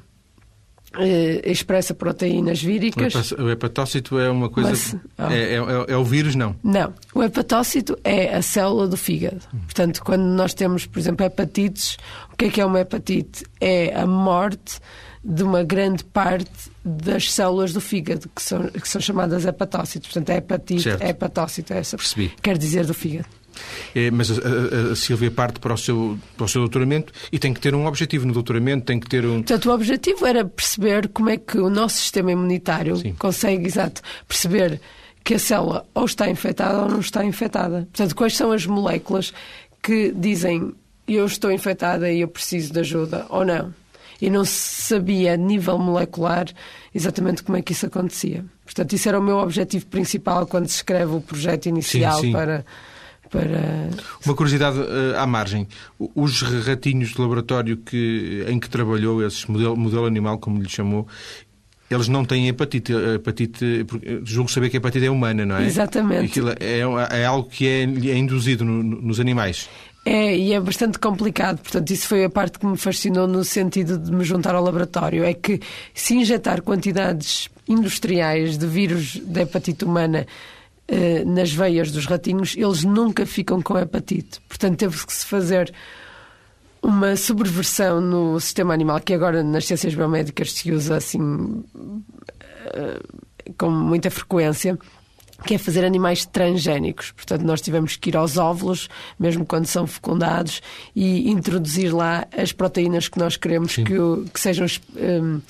eh, 0.99 1.41
expressa 1.45 1.93
proteínas 1.93 2.61
víricas. 2.61 3.31
O 3.33 3.49
hepatócito 3.49 4.17
é 4.17 4.29
uma 4.29 4.49
coisa. 4.49 4.69
Mas, 4.69 4.95
oh. 5.17 5.31
é, 5.31 5.53
é, 5.53 5.91
é, 5.93 5.97
o 5.97 6.03
vírus, 6.03 6.33
não? 6.33 6.55
Não. 6.63 6.93
O 7.13 7.21
hepatócito 7.21 7.97
é 8.03 8.33
a 8.33 8.41
célula 8.41 8.87
do 8.87 8.97
fígado. 8.97 9.41
Portanto, 9.65 10.01
quando 10.03 10.23
nós 10.23 10.53
temos, 10.53 10.85
por 10.85 10.97
exemplo, 10.97 11.25
hepatites, 11.25 11.97
o 12.33 12.37
que 12.37 12.45
é 12.45 12.49
que 12.49 12.61
é 12.61 12.65
uma 12.65 12.79
hepatite? 12.79 13.45
É 13.59 13.93
a 13.95 14.07
morte 14.07 14.79
de 15.23 15.43
uma 15.43 15.63
grande 15.63 16.03
parte 16.03 16.71
das 16.83 17.31
células 17.31 17.73
do 17.73 17.81
fígado, 17.81 18.29
que 18.33 18.41
são, 18.41 18.67
que 18.67 18.87
são 18.87 19.01
chamadas 19.01 19.45
hepatócitos. 19.45 20.09
Portanto, 20.09 20.29
é 20.29 20.37
hepatite, 20.37 20.83
certo. 20.83 21.01
é 21.01 21.09
hepatócito, 21.09 21.73
é 21.73 21.79
essa. 21.79 21.97
Percebi. 21.97 22.31
Quer 22.41 22.57
dizer 22.57 22.85
do 22.85 22.93
fígado. 22.93 23.27
É, 23.95 24.11
mas 24.11 24.29
a, 24.31 24.33
a, 24.33 24.91
a, 24.91 24.95
Silvia 24.95 25.31
parte 25.31 25.59
para 25.59 25.73
o, 25.73 25.77
seu, 25.77 26.17
para 26.35 26.45
o 26.45 26.47
seu 26.47 26.61
doutoramento 26.61 27.11
e 27.31 27.39
tem 27.39 27.53
que 27.53 27.59
ter 27.59 27.73
um 27.73 27.85
objetivo 27.87 28.25
no 28.27 28.33
doutoramento, 28.33 28.85
tem 28.85 28.99
que 28.99 29.09
ter 29.09 29.25
um... 29.25 29.41
Portanto, 29.41 29.69
o 29.69 29.73
objetivo 29.73 30.25
era 30.25 30.45
perceber 30.45 31.07
como 31.09 31.29
é 31.29 31.37
que 31.37 31.57
o 31.57 31.69
nosso 31.69 31.97
sistema 31.97 32.31
imunitário 32.31 32.97
Sim. 32.97 33.13
consegue, 33.17 33.65
exato, 33.65 34.01
perceber 34.27 34.79
que 35.23 35.33
a 35.33 35.39
célula 35.39 35.85
ou 35.93 36.05
está 36.05 36.29
infectada 36.29 36.83
ou 36.83 36.89
não 36.89 36.99
está 36.99 37.25
infectada. 37.25 37.87
Portanto, 37.91 38.15
quais 38.15 38.37
são 38.37 38.51
as 38.51 38.65
moléculas 38.65 39.33
que 39.81 40.11
dizem 40.15 40.73
eu 41.07 41.25
estou 41.25 41.51
infectada 41.51 42.11
e 42.11 42.21
eu 42.21 42.27
preciso 42.27 42.73
de 42.73 42.79
ajuda 42.81 43.25
ou 43.29 43.45
não 43.45 43.73
e 44.21 44.29
não 44.29 44.43
se 44.43 44.81
sabia 44.83 45.33
a 45.33 45.37
nível 45.37 45.77
molecular 45.77 46.47
exatamente 46.93 47.43
como 47.43 47.57
é 47.57 47.61
que 47.61 47.73
isso 47.73 47.85
acontecia. 47.85 48.43
Portanto, 48.65 48.93
isso 48.93 49.07
era 49.07 49.19
o 49.19 49.23
meu 49.23 49.37
objetivo 49.37 49.85
principal 49.87 50.45
quando 50.45 50.67
se 50.67 50.77
escreve 50.77 51.15
o 51.15 51.21
projeto 51.21 51.67
inicial 51.67 52.15
sim, 52.19 52.27
sim. 52.27 52.31
para. 52.31 52.65
Para... 53.29 53.89
Uma 54.25 54.33
curiosidade 54.35 54.79
uh, 54.79 55.17
à 55.17 55.27
margem. 55.27 55.67
Os 55.99 56.41
ratinhos 56.41 57.09
de 57.09 57.19
laboratório 57.19 57.75
que, 57.75 58.45
em 58.47 58.57
que 58.57 58.69
trabalhou, 58.69 59.21
esse 59.21 59.51
modelo, 59.51 59.75
modelo 59.75 60.05
animal, 60.05 60.37
como 60.37 60.61
lhe 60.61 60.69
chamou, 60.69 61.05
eles 61.89 62.07
não 62.07 62.23
têm 62.23 62.47
hepatite. 62.47 62.93
hepatite 62.93 63.85
julgo 64.23 64.49
saber 64.49 64.69
que 64.69 64.77
a 64.77 64.79
hepatite 64.79 65.05
é 65.05 65.11
humana, 65.11 65.45
não 65.45 65.57
é? 65.57 65.65
Exatamente. 65.65 66.25
Aquilo 66.25 66.51
é, 66.51 67.19
é 67.19 67.25
algo 67.25 67.49
que 67.49 67.67
é, 67.67 67.81
é 67.81 68.17
induzido 68.17 68.63
no, 68.63 68.81
nos 68.81 69.19
animais. 69.19 69.69
É, 70.09 70.37
e 70.37 70.53
é 70.53 70.59
bastante 70.61 70.97
complicado. 70.99 71.57
Portanto, 71.57 71.91
isso 71.91 72.07
foi 72.07 72.23
a 72.23 72.29
parte 72.29 72.59
que 72.59 72.65
me 72.65 72.77
fascinou 72.77 73.27
no 73.27 73.43
sentido 73.43 73.97
de 73.97 74.09
me 74.09 74.23
juntar 74.23 74.55
ao 74.55 74.63
laboratório. 74.63 75.25
É 75.25 75.33
que 75.33 75.59
se 75.93 76.15
injetar 76.15 76.61
quantidades 76.61 77.49
industriais 77.67 78.57
de 78.57 78.65
vírus 78.65 79.17
da 79.17 79.41
hepatite 79.41 79.83
humana 79.83 80.25
eh, 80.87 81.25
nas 81.25 81.51
veias 81.51 81.91
dos 81.91 82.05
ratinhos, 82.05 82.55
eles 82.55 82.85
nunca 82.85 83.25
ficam 83.25 83.61
com 83.61 83.77
hepatite. 83.77 84.39
Portanto, 84.47 84.77
teve 84.77 85.05
que 85.05 85.13
se 85.13 85.25
fazer 85.25 85.73
uma 86.81 87.17
subversão 87.17 87.99
no 87.99 88.39
sistema 88.39 88.73
animal, 88.73 89.01
que 89.01 89.13
agora 89.13 89.43
nas 89.43 89.65
ciências 89.65 89.93
biomédicas 89.93 90.53
se 90.53 90.71
usa 90.71 90.95
assim 90.95 91.65
eh, 92.67 93.01
com 93.57 93.69
muita 93.69 94.09
frequência 94.09 94.79
que 95.45 95.55
é 95.55 95.57
fazer 95.57 95.85
animais 95.85 96.25
transgénicos. 96.25 97.11
Portanto, 97.11 97.43
nós 97.43 97.61
tivemos 97.61 97.95
que 97.95 98.09
ir 98.09 98.17
aos 98.17 98.37
óvulos, 98.37 98.89
mesmo 99.19 99.45
quando 99.45 99.65
são 99.65 99.85
fecundados, 99.85 100.61
e 100.95 101.29
introduzir 101.29 101.93
lá 101.93 102.27
as 102.35 102.51
proteínas 102.51 103.07
que 103.07 103.19
nós 103.19 103.37
queremos 103.37 103.75
que, 103.75 103.85
que, 104.33 104.39
sejam 104.39 104.65
um, 104.95 105.41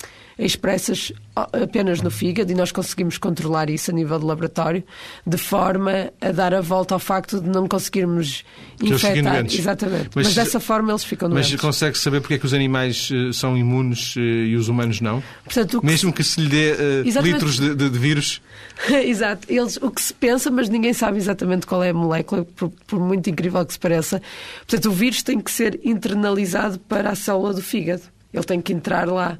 expressas 0.46 1.12
apenas 1.52 2.00
no 2.00 2.10
fígado 2.10 2.50
e 2.50 2.54
nós 2.54 2.72
conseguimos 2.72 3.18
controlar 3.18 3.70
isso 3.70 3.90
a 3.90 3.94
nível 3.94 4.18
de 4.18 4.24
laboratório, 4.24 4.84
de 5.26 5.36
forma 5.36 6.12
a 6.20 6.32
dar 6.32 6.54
a 6.54 6.60
volta 6.60 6.94
ao 6.94 6.98
facto 6.98 7.40
de 7.40 7.48
não 7.48 7.66
conseguirmos 7.66 8.44
infectar. 8.82 9.44
Exatamente. 9.46 10.10
Mas, 10.14 10.26
mas, 10.26 10.34
dessa 10.34 10.60
forma 10.60 10.92
eles 10.92 11.04
ficam 11.04 11.28
doentes. 11.28 11.52
Mas 11.52 11.60
consegue 11.60 11.98
saber 11.98 12.20
porque 12.20 12.34
é 12.34 12.38
que 12.38 12.46
os 12.46 12.54
animais 12.54 13.10
uh, 13.10 13.32
são 13.32 13.56
imunes 13.56 14.16
uh, 14.16 14.20
e 14.20 14.56
os 14.56 14.68
humanos 14.68 15.00
não? 15.00 15.22
Portanto, 15.44 15.80
que 15.80 15.86
Mesmo 15.86 16.10
se... 16.10 16.16
que 16.16 16.24
se 16.24 16.40
lhe 16.40 16.48
dê 16.48 16.72
uh, 16.72 17.22
litros 17.22 17.58
de, 17.58 17.74
de, 17.74 17.90
de 17.90 17.98
vírus? 17.98 18.40
Exato. 19.04 19.46
Eles, 19.48 19.76
o 19.76 19.90
que 19.90 20.00
se 20.00 20.14
pensa, 20.14 20.50
mas 20.50 20.68
ninguém 20.68 20.92
sabe 20.92 21.18
exatamente 21.18 21.66
qual 21.66 21.82
é 21.82 21.90
a 21.90 21.94
molécula, 21.94 22.44
por, 22.44 22.70
por 22.86 23.00
muito 23.00 23.28
incrível 23.28 23.64
que 23.64 23.72
se 23.72 23.78
pareça. 23.78 24.22
Portanto, 24.58 24.86
o 24.86 24.92
vírus 24.92 25.22
tem 25.22 25.40
que 25.40 25.50
ser 25.50 25.80
internalizado 25.84 26.78
para 26.80 27.10
a 27.10 27.14
célula 27.14 27.52
do 27.54 27.62
fígado. 27.62 28.02
Ele 28.32 28.44
tem 28.44 28.60
que 28.60 28.72
entrar 28.72 29.08
lá. 29.08 29.38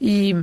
E 0.00 0.34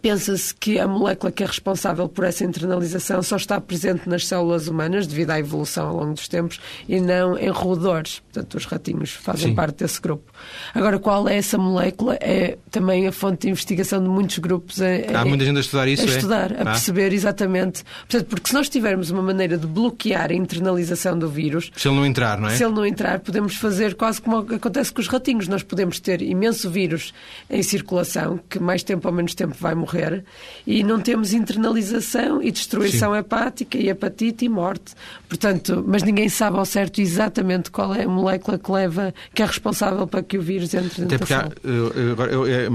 Pensa-se 0.00 0.54
que 0.54 0.78
a 0.78 0.86
molécula 0.86 1.32
que 1.32 1.42
é 1.42 1.46
responsável 1.46 2.08
por 2.08 2.24
essa 2.24 2.44
internalização 2.44 3.22
só 3.22 3.36
está 3.36 3.60
presente 3.60 4.08
nas 4.08 4.26
células 4.26 4.68
humanas, 4.68 5.06
devido 5.06 5.30
à 5.30 5.38
evolução 5.38 5.88
ao 5.88 5.96
longo 5.96 6.14
dos 6.14 6.28
tempos, 6.28 6.60
e 6.88 7.00
não 7.00 7.38
em 7.38 7.48
roedores. 7.48 8.20
Portanto, 8.32 8.54
os 8.54 8.64
ratinhos 8.66 9.10
fazem 9.10 9.50
Sim. 9.50 9.54
parte 9.54 9.78
desse 9.78 10.00
grupo. 10.00 10.32
Agora, 10.74 10.98
qual 10.98 11.28
é 11.28 11.36
essa 11.36 11.58
molécula? 11.58 12.16
É 12.20 12.58
também 12.70 13.06
a 13.06 13.12
fonte 13.12 13.42
de 13.42 13.50
investigação 13.50 14.02
de 14.02 14.08
muitos 14.08 14.38
grupos. 14.38 14.80
É, 14.80 15.14
Há 15.14 15.24
muita 15.24 15.44
gente 15.44 15.56
a 15.56 15.60
estudar 15.60 15.88
isso, 15.88 16.02
A 16.02 16.06
é? 16.06 16.08
estudar, 16.08 16.52
a 16.52 16.62
ah. 16.62 16.64
perceber 16.64 17.12
exatamente. 17.12 17.84
Portanto, 18.00 18.26
porque 18.28 18.48
se 18.48 18.54
nós 18.54 18.68
tivermos 18.68 19.10
uma 19.10 19.22
maneira 19.22 19.56
de 19.56 19.66
bloquear 19.66 20.30
a 20.30 20.34
internalização 20.34 21.18
do 21.18 21.28
vírus... 21.28 21.70
Se 21.76 21.88
ele 21.88 21.96
não 21.96 22.06
entrar, 22.06 22.38
não 22.38 22.48
é? 22.48 22.56
Se 22.56 22.64
ele 22.64 22.74
não 22.74 22.84
entrar, 22.84 23.20
podemos 23.20 23.56
fazer 23.56 23.94
quase 23.94 24.20
como 24.20 24.38
acontece 24.54 24.92
com 24.92 25.00
os 25.00 25.08
ratinhos. 25.08 25.48
Nós 25.48 25.62
podemos 25.62 25.98
ter 26.00 26.20
imenso 26.22 26.68
vírus 26.70 27.14
em 27.48 27.62
circulação, 27.62 28.38
que 28.48 28.58
mais 28.58 28.82
tempo 28.82 29.08
ou 29.08 29.14
menos 29.14 29.34
tempo 29.34 29.54
vai 29.58 29.74
morrer 29.74 29.85
morrer 29.86 30.24
e 30.66 30.82
não 30.82 31.00
temos 31.00 31.32
internalização 31.32 32.42
e 32.42 32.50
destruição 32.50 33.12
Sim. 33.12 33.18
hepática 33.18 33.78
e 33.78 33.88
hepatite 33.88 34.44
e 34.44 34.48
morte. 34.48 34.94
Portanto, 35.28 35.84
mas 35.86 36.02
ninguém 36.02 36.28
sabe 36.28 36.58
ao 36.58 36.64
certo 36.64 37.00
exatamente 37.00 37.70
qual 37.70 37.94
é 37.94 38.02
a 38.02 38.08
molécula 38.08 38.58
que 38.58 38.68
leva, 38.70 39.14
que 39.32 39.42
é 39.42 39.46
responsável 39.46 40.06
para 40.06 40.22
que 40.22 40.36
o 40.36 40.42
vírus 40.42 40.74
entre 40.74 41.04
Até 41.04 41.18
porque 41.18 41.34
há, 41.34 41.48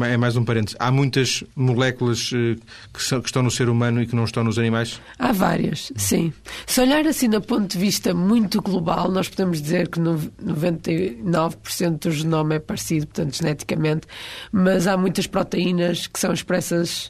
é 0.08 0.17
mais 0.17 0.38
um 0.38 0.45
parênteses. 0.45 0.78
Há 0.80 0.91
muitas 0.91 1.43
moléculas 1.56 2.32
eh, 2.34 2.56
que, 2.93 3.04
são, 3.04 3.21
que 3.21 3.28
estão 3.28 3.43
no 3.43 3.52
ser 3.52 3.69
humano 3.69 4.02
e 4.02 4.08
que 4.08 4.15
não 4.15 4.24
estão 4.24 4.43
nos 4.43 4.58
animais? 4.58 5.00
Há 5.19 5.32
várias, 5.32 5.91
sim. 5.95 6.34
Se 6.65 6.82
olhar 6.82 7.06
assim 7.06 7.30
do 7.30 7.41
ponto 7.41 7.71
de 7.71 7.78
vista 7.78 8.12
muito 8.13 8.62
global, 8.62 9.12
nós 9.12 9.28
podemos 9.28 9.62
dizer 9.62 9.89
que 9.89 10.00
99% 10.00 12.00
do 12.00 12.12
genoma 12.12 12.56
é 12.56 12.60
parecido, 12.60 13.08
portanto, 13.08 13.38
geneticamente, 13.38 14.08
mas 14.52 14.88
há 14.88 14.95
muitas 14.95 15.28
proteínas 15.28 16.08
que 16.08 16.19
são 16.19 16.34
expressas 16.34 17.01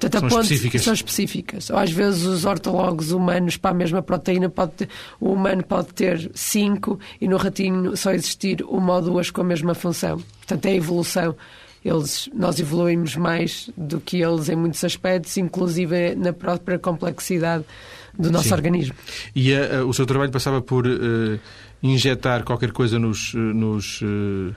Portanto, 0.00 0.20
são 0.20 0.28
ponte, 0.28 0.42
específicas. 0.42 0.82
São 0.82 0.94
específicas. 0.94 1.70
Ou 1.70 1.76
às 1.76 1.90
vezes 1.90 2.24
os 2.24 2.44
ortólogos 2.44 3.10
humanos 3.10 3.56
para 3.56 3.72
a 3.72 3.74
mesma 3.74 4.00
proteína, 4.00 4.48
pode 4.48 4.72
ter, 4.72 4.88
o 5.20 5.32
humano 5.32 5.64
pode 5.64 5.88
ter 5.88 6.30
cinco 6.34 7.00
e 7.20 7.26
no 7.26 7.36
ratinho 7.36 7.96
só 7.96 8.12
existir 8.12 8.62
uma 8.62 8.94
ou 8.94 9.02
duas 9.02 9.30
com 9.30 9.40
a 9.40 9.44
mesma 9.44 9.74
função. 9.74 10.22
Portanto, 10.38 10.66
é 10.66 10.70
a 10.70 10.74
evolução. 10.74 11.34
Eles, 11.84 12.28
nós 12.34 12.58
evoluímos 12.60 13.16
mais 13.16 13.70
do 13.76 14.00
que 14.00 14.22
eles 14.22 14.48
em 14.48 14.56
muitos 14.56 14.82
aspectos, 14.84 15.36
inclusive 15.36 16.14
na 16.14 16.32
própria 16.32 16.78
complexidade 16.78 17.64
do 18.16 18.30
nosso 18.30 18.48
Sim. 18.48 18.54
organismo. 18.54 18.94
E 19.34 19.52
uh, 19.52 19.86
o 19.86 19.92
seu 19.92 20.06
trabalho 20.06 20.30
passava 20.30 20.60
por 20.60 20.86
uh, 20.86 21.38
injetar 21.82 22.44
qualquer 22.44 22.72
coisa 22.72 22.98
nos, 22.98 23.32
nos, 23.34 24.02
uh, 24.02 24.54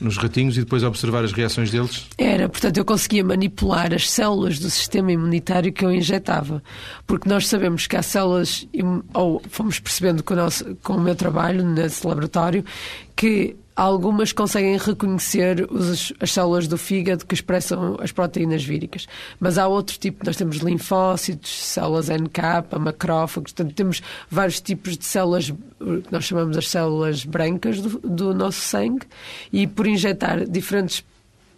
nos 0.00 0.16
ratinhos 0.16 0.56
e 0.56 0.60
depois 0.60 0.82
observar 0.82 1.24
as 1.24 1.32
reações 1.32 1.70
deles? 1.70 2.06
Era, 2.16 2.48
portanto, 2.48 2.76
eu 2.76 2.84
conseguia 2.84 3.24
manipular 3.24 3.92
as 3.92 4.10
células 4.10 4.58
do 4.58 4.70
sistema 4.70 5.12
imunitário 5.12 5.72
que 5.72 5.84
eu 5.84 5.92
injetava. 5.92 6.62
Porque 7.06 7.28
nós 7.28 7.46
sabemos 7.46 7.86
que 7.86 7.96
há 7.96 8.02
células, 8.02 8.66
ou 9.14 9.42
fomos 9.48 9.78
percebendo 9.80 10.22
com 10.22 10.34
o, 10.34 10.36
nosso, 10.36 10.76
com 10.82 10.94
o 10.94 11.00
meu 11.00 11.14
trabalho 11.14 11.64
nesse 11.64 12.06
laboratório, 12.06 12.64
que 13.18 13.56
algumas 13.74 14.30
conseguem 14.30 14.76
reconhecer 14.76 15.66
os, 15.72 16.12
as 16.20 16.32
células 16.32 16.68
do 16.68 16.78
fígado 16.78 17.26
que 17.26 17.34
expressam 17.34 17.96
as 18.00 18.12
proteínas 18.12 18.62
víricas. 18.62 19.08
Mas 19.40 19.58
há 19.58 19.66
outro 19.66 19.98
tipo, 19.98 20.24
nós 20.24 20.36
temos 20.36 20.58
linfócitos, 20.58 21.50
células 21.50 22.08
NK, 22.08 22.78
macrófagos, 22.78 23.52
portanto 23.52 23.74
temos 23.74 24.02
vários 24.30 24.60
tipos 24.60 24.96
de 24.96 25.04
células, 25.04 25.50
que 25.50 26.12
nós 26.12 26.26
chamamos 26.26 26.56
as 26.56 26.68
células 26.68 27.24
brancas 27.24 27.80
do, 27.80 27.98
do 27.98 28.32
nosso 28.32 28.60
sangue, 28.60 29.04
e 29.52 29.66
por 29.66 29.88
injetar 29.88 30.48
diferentes 30.48 31.04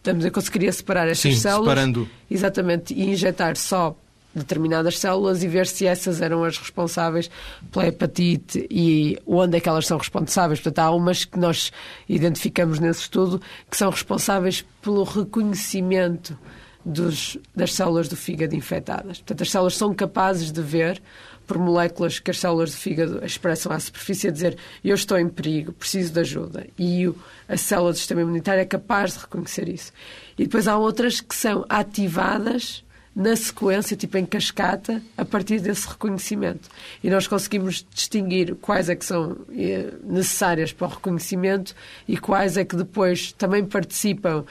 Portanto, 0.03 0.25
eu 0.25 0.33
conseguiria 0.33 0.73
separar 0.73 1.09
estas 1.09 1.35
Sim, 1.35 1.40
células. 1.40 1.68
separando. 1.68 2.09
Exatamente, 2.31 2.94
e 2.94 3.11
injetar 3.11 3.55
só 3.55 3.94
determinadas 4.35 4.99
células 4.99 5.43
e 5.43 5.49
ver 5.49 5.66
se 5.66 5.87
essas 5.87 6.21
eram 6.21 6.45
as 6.45 6.57
responsáveis 6.57 7.31
pela 7.71 7.87
hepatite 7.87 8.66
e 8.71 9.19
onde 9.27 9.57
é 9.57 9.61
que 9.61 9.69
elas 9.69 9.87
são 9.87 9.99
responsáveis. 9.99 10.61
Portanto, 10.61 10.79
há 10.79 10.90
umas 10.90 11.25
que 11.25 11.38
nós 11.38 11.73
identificamos 12.09 12.79
nesse 12.79 13.03
estudo 13.03 13.40
que 13.69 13.77
são 13.77 13.90
responsáveis 13.90 14.64
pelo 14.81 15.03
reconhecimento 15.03 16.38
dos, 16.85 17.37
das 17.55 17.75
células 17.75 18.09
do 18.09 18.16
fígado 18.16 18.55
infectadas. 18.55 19.19
Portanto, 19.19 19.43
as 19.43 19.51
células 19.51 19.77
são 19.77 19.93
capazes 19.95 20.51
de 20.51 20.62
ver 20.62 21.03
por 21.47 21.59
moléculas 21.59 22.21
que 22.21 22.31
as 22.31 22.38
células 22.38 22.71
do 22.71 22.77
fígado 22.77 23.25
expressam 23.25 23.73
à 23.73 23.81
superfície 23.81 24.29
a 24.29 24.31
dizer 24.31 24.57
eu 24.85 24.95
estou 24.95 25.19
em 25.19 25.29
perigo, 25.29 25.73
preciso 25.73 26.12
de 26.12 26.21
ajuda. 26.21 26.66
E 26.79 27.12
a 27.49 27.57
célula 27.57 27.93
do 27.93 27.99
sistema 27.99 28.21
imunitário 28.21 28.61
é 28.61 28.64
capaz 28.64 29.14
de 29.14 29.19
reconhecer 29.19 29.69
isso. 29.69 29.93
E 30.38 30.45
depois 30.45 30.69
há 30.69 30.79
outras 30.79 31.21
que 31.21 31.35
são 31.35 31.64
ativadas 31.69 32.85
na 33.14 33.35
sequência, 33.35 33.96
tipo 33.96 34.16
em 34.16 34.25
cascata, 34.25 35.03
a 35.16 35.25
partir 35.25 35.61
desse 35.61 35.88
reconhecimento. 35.88 36.68
E 37.03 37.11
nós 37.11 37.27
conseguimos 37.27 37.85
distinguir 37.92 38.55
quais 38.57 38.88
é 38.88 38.94
que 38.94 39.05
são 39.05 39.37
eh, 39.53 39.92
necessárias 40.05 40.73
para 40.73 40.87
o 40.87 40.90
reconhecimento 40.90 41.75
e 42.07 42.16
quais 42.16 42.57
é 42.57 42.64
que 42.64 42.77
depois 42.77 43.33
também 43.33 43.64
participam 43.64 44.44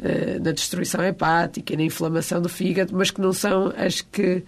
eh, 0.00 0.38
na 0.40 0.52
destruição 0.52 1.02
hepática 1.04 1.72
e 1.72 1.76
na 1.76 1.82
inflamação 1.82 2.40
do 2.40 2.48
fígado, 2.48 2.96
mas 2.96 3.10
que 3.10 3.20
não 3.20 3.32
são 3.32 3.72
as 3.76 4.00
que 4.00 4.44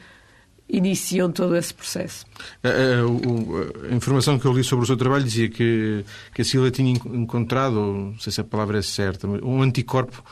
iniciam 0.69 1.31
todo 1.31 1.57
esse 1.57 1.73
processo. 1.73 2.27
A, 2.63 2.69
a, 2.69 3.93
a, 3.93 3.95
informação 3.95 4.39
que 4.39 4.47
eu 4.47 4.53
li 4.53 4.65
sobre 4.65 4.85
o 4.85 4.87
seu 4.87 4.97
trabalho 4.97 5.25
dizia 5.25 5.49
que, 5.49 6.05
que 6.35 6.43
a 6.43 6.45
Sília 6.45 6.71
tinha 6.71 6.93
encontrado, 6.93 7.75
não 7.75 8.19
sei 8.19 8.33
se 8.33 8.41
a 8.41 8.45
palavra 8.45 8.79
é 8.79 8.83
certa, 8.83 9.29
um 9.29 9.63
anticorpo 9.63 10.25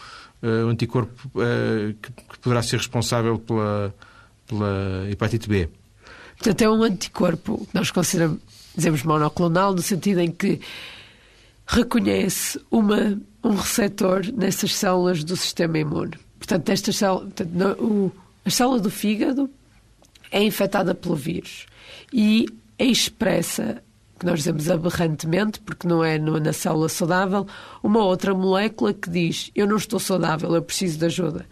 uh, 0.45 0.67
um 0.67 0.69
anticorpo 0.69 1.29
uh, 1.29 1.95
que, 1.95 2.13
que, 2.13 2.39
poderá 2.39 2.63
ser 2.63 2.77
responsável 2.77 3.39
pela, 3.39 3.95
pela 4.47 5.09
hepatite 5.11 5.49
B. 5.49 5.69
Portanto, 6.37 6.63
é 6.63 6.71
um 6.71 6.83
anticorpo 6.83 7.67
que 7.67 7.75
nós 7.75 7.91
consideramos, 7.91 8.41
dizemos 8.77 9.03
monoclonal, 9.03 9.73
no 9.75 9.81
sentido 9.81 10.21
em 10.21 10.31
que 10.31 10.61
reconhece 11.67 12.61
uma, 12.71 13.19
um 13.43 13.55
receptor 13.55 14.23
nessas 14.33 14.75
células 14.75 15.25
do 15.25 15.37
sistema 15.37 15.79
imune. 15.79 16.13
Portanto, 16.39 16.69
estas 16.69 16.97
células, 16.97 17.33
portanto, 17.33 17.51
no, 17.53 17.73
o, 17.83 18.13
a 18.45 18.51
célula 18.51 18.81
do 18.81 18.91
fígado 18.91 19.49
é 20.31 20.43
infectada 20.43 20.95
pelo 20.95 21.17
vírus 21.17 21.67
e 22.13 22.47
é 22.79 22.85
expressa 22.85 23.83
que 24.25 24.31
nós 24.31 24.39
dizemos 24.39 24.71
aberrantemente, 24.71 25.61
porque 25.61 25.87
não 25.87 26.03
é 26.03 26.19
na 26.19 26.53
célula 26.55 26.89
saudável, 26.89 27.47
uma 27.83 28.03
outra 28.03 28.33
molécula 28.33 28.95
que 28.95 29.11
diz 29.11 29.51
eu 29.55 29.67
não 29.67 29.77
estou 29.77 30.01
saudável, 30.01 30.55
eu 30.55 30.63
preciso 30.63 30.99
de 30.99 31.05
ajuda. 31.05 31.47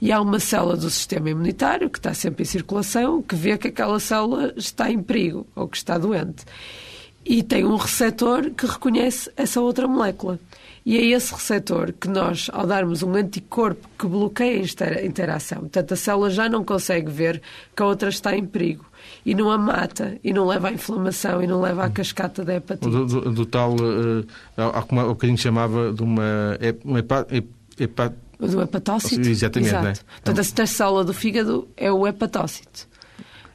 E 0.00 0.10
há 0.10 0.20
uma 0.20 0.40
célula 0.40 0.76
do 0.76 0.90
sistema 0.90 1.30
imunitário 1.30 1.88
que 1.88 1.98
está 1.98 2.12
sempre 2.12 2.42
em 2.42 2.46
circulação 2.46 3.22
que 3.22 3.36
vê 3.36 3.56
que 3.56 3.68
aquela 3.68 4.00
célula 4.00 4.52
está 4.56 4.90
em 4.90 5.00
perigo 5.00 5.46
ou 5.54 5.68
que 5.68 5.76
está 5.76 5.96
doente. 5.96 6.44
E 7.24 7.44
tem 7.44 7.64
um 7.64 7.76
receptor 7.76 8.50
que 8.50 8.66
reconhece 8.66 9.30
essa 9.36 9.60
outra 9.60 9.86
molécula. 9.86 10.40
E 10.86 10.96
é 10.96 11.04
esse 11.06 11.34
receptor 11.34 11.92
que 11.92 12.06
nós, 12.06 12.48
ao 12.52 12.64
darmos 12.64 13.02
um 13.02 13.12
anticorpo 13.16 13.88
que 13.98 14.06
bloqueia 14.06 14.62
a 14.62 15.04
interação, 15.04 15.62
portanto 15.62 15.92
a 15.92 15.96
célula 15.96 16.30
já 16.30 16.48
não 16.48 16.64
consegue 16.64 17.10
ver 17.10 17.42
que 17.74 17.82
a 17.82 17.86
outra 17.86 18.08
está 18.08 18.36
em 18.36 18.46
perigo 18.46 18.86
e 19.24 19.34
não 19.34 19.50
a 19.50 19.58
mata, 19.58 20.16
e 20.22 20.32
não 20.32 20.46
leva 20.46 20.68
à 20.68 20.72
inflamação, 20.72 21.42
e 21.42 21.46
não 21.48 21.60
leva 21.60 21.84
à 21.84 21.90
cascata 21.90 22.44
da 22.44 22.54
hepatite. 22.54 22.88
Do, 22.88 23.04
do, 23.04 23.32
do 23.32 23.46
tal, 23.46 23.74
uh, 23.74 24.24
há 24.56 24.82
como 24.82 25.00
um 25.00 25.08
bocadinho 25.08 25.36
chamava 25.36 25.92
de 25.92 26.02
uma, 26.02 26.56
uma 26.84 26.98
hepa, 27.00 27.26
hepa, 27.78 28.14
do 28.38 28.62
hepatócito. 28.62 29.28
Exatamente, 29.28 29.70
Exato. 29.70 29.84
Né? 29.84 29.94
Portanto, 30.22 30.60
a 30.60 30.66
célula 30.66 31.04
do 31.04 31.12
fígado 31.12 31.66
é 31.76 31.90
o 31.90 32.06
hepatócito. 32.06 32.86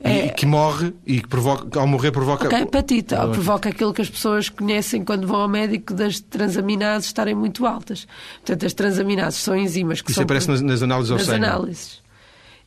É... 0.04 0.28
E 0.28 0.30
que 0.32 0.46
morre 0.46 0.94
e 1.06 1.22
que 1.22 1.28
provoca, 1.28 1.80
ao 1.80 1.86
morrer 1.88 2.12
provoca. 2.12 2.48
Okay, 2.48 2.62
hepatite. 2.62 3.14
Oh, 3.14 3.30
provoca 3.30 3.70
aquilo 3.70 3.94
que 3.94 4.02
as 4.02 4.10
pessoas 4.10 4.50
conhecem 4.50 5.04
quando 5.04 5.28
vão 5.28 5.42
ao 5.42 5.48
médico 5.48 5.94
das 5.94 6.20
transaminases 6.20 7.08
estarem 7.08 7.36
muito 7.36 7.66
altas. 7.68 8.08
Portanto, 8.38 8.66
as 8.66 8.74
transaminases 8.74 9.40
são 9.42 9.56
enzimas 9.56 10.02
que 10.02 10.10
Isso 10.10 10.16
são. 10.16 10.24
aparece 10.24 10.50
nas, 10.50 10.62
nas 10.62 10.82
análises 10.82 11.12
ao 11.12 11.18
nas 11.18 11.28
sangue. 11.28 11.46
análises. 11.46 12.02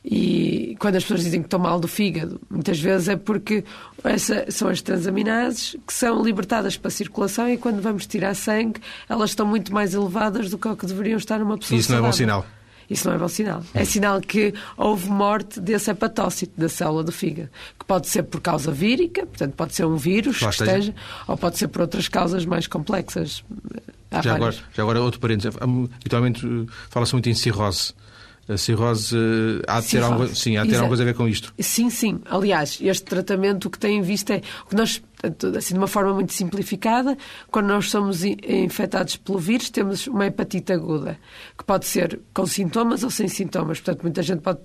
E 0.07 0.77
quando 0.79 0.97
as 0.97 1.03
pessoas 1.03 1.23
dizem 1.23 1.41
que 1.41 1.47
estão 1.47 1.59
mal 1.59 1.79
do 1.79 1.87
fígado, 1.87 2.39
muitas 2.47 2.79
vezes 2.79 3.09
é 3.09 3.15
porque 3.15 3.63
essa, 4.03 4.45
são 4.49 4.67
as 4.69 4.79
transaminases 4.79 5.75
que 5.85 5.91
são 5.91 6.23
libertadas 6.23 6.77
para 6.77 6.89
a 6.89 6.91
circulação 6.91 7.49
e 7.49 7.57
quando 7.57 7.81
vamos 7.81 8.05
tirar 8.05 8.35
sangue, 8.35 8.79
elas 9.09 9.31
estão 9.31 9.47
muito 9.47 9.73
mais 9.73 9.95
elevadas 9.95 10.51
do 10.51 10.59
que 10.59 10.67
o 10.67 10.75
que 10.75 10.85
deveriam 10.85 11.17
estar 11.17 11.39
numa 11.39 11.57
pessoa 11.57 11.79
isso 11.79 11.91
não 11.91 11.97
é 11.97 12.01
bom 12.01 12.11
saudável. 12.11 12.43
sinal. 12.43 12.54
Isso 12.89 13.07
não 13.07 13.15
é 13.15 13.17
bom 13.17 13.27
sinal. 13.27 13.63
É 13.73 13.83
sinal 13.83 14.21
que 14.21 14.53
houve 14.77 15.09
morte 15.09 15.59
desse 15.59 15.89
hepatócito, 15.91 16.53
da 16.59 16.69
célula 16.69 17.03
do 17.03 17.11
fígado, 17.11 17.49
que 17.79 17.85
pode 17.85 18.07
ser 18.07 18.23
por 18.23 18.41
causa 18.41 18.71
vírica, 18.71 19.25
portanto 19.25 19.53
pode 19.53 19.73
ser 19.73 19.85
um 19.85 19.95
vírus 19.95 20.39
que 20.39 20.45
esteja. 20.45 20.71
esteja, 20.71 20.95
ou 21.27 21.37
pode 21.37 21.57
ser 21.57 21.67
por 21.67 21.81
outras 21.81 22.07
causas 22.07 22.45
mais 22.45 22.67
complexas. 22.67 23.43
Há 24.11 24.21
Já 24.21 24.35
agora, 24.35 24.55
já 24.73 24.83
agora, 24.83 25.01
outro 25.01 25.19
parênteses. 25.19 25.57
Habitualmente 25.59 26.45
uh, 26.45 26.67
fala-se 26.89 27.13
muito 27.13 27.29
em 27.29 27.33
cirrose. 27.33 27.93
A 28.47 28.57
cirrose 28.57 29.15
uh, 29.15 29.61
há 29.67 29.79
de 29.79 29.87
ter, 29.87 30.03
sim, 30.35 30.55
há 30.55 30.63
de 30.63 30.69
ter 30.69 30.75
alguma 30.75 30.89
coisa 30.89 31.03
a 31.03 31.05
ver 31.05 31.15
com 31.15 31.27
isto. 31.27 31.51
Sim, 31.59 31.89
sim. 31.89 32.19
Aliás, 32.25 32.77
este 32.79 33.03
tratamento 33.05 33.65
o 33.65 33.69
que 33.71 33.79
tem 33.79 33.97
em 33.97 34.01
vista 34.01 34.35
é 34.35 34.41
o 34.65 34.69
que 34.69 34.75
nós, 34.75 35.01
assim, 35.57 35.73
de 35.73 35.79
uma 35.79 35.87
forma 35.87 36.13
muito 36.13 36.31
simplificada, 36.31 37.17
quando 37.49 37.67
nós 37.67 37.89
somos 37.89 38.23
infectados 38.23 39.15
pelo 39.15 39.39
vírus, 39.39 39.71
temos 39.71 40.05
uma 40.05 40.27
hepatite 40.27 40.73
aguda, 40.73 41.17
que 41.57 41.63
pode 41.63 41.85
ser 41.87 42.19
com 42.33 42.45
sintomas 42.45 43.03
ou 43.03 43.09
sem 43.09 43.27
sintomas. 43.27 43.79
Portanto, 43.79 44.03
muita 44.03 44.21
gente 44.21 44.41
pode 44.41 44.59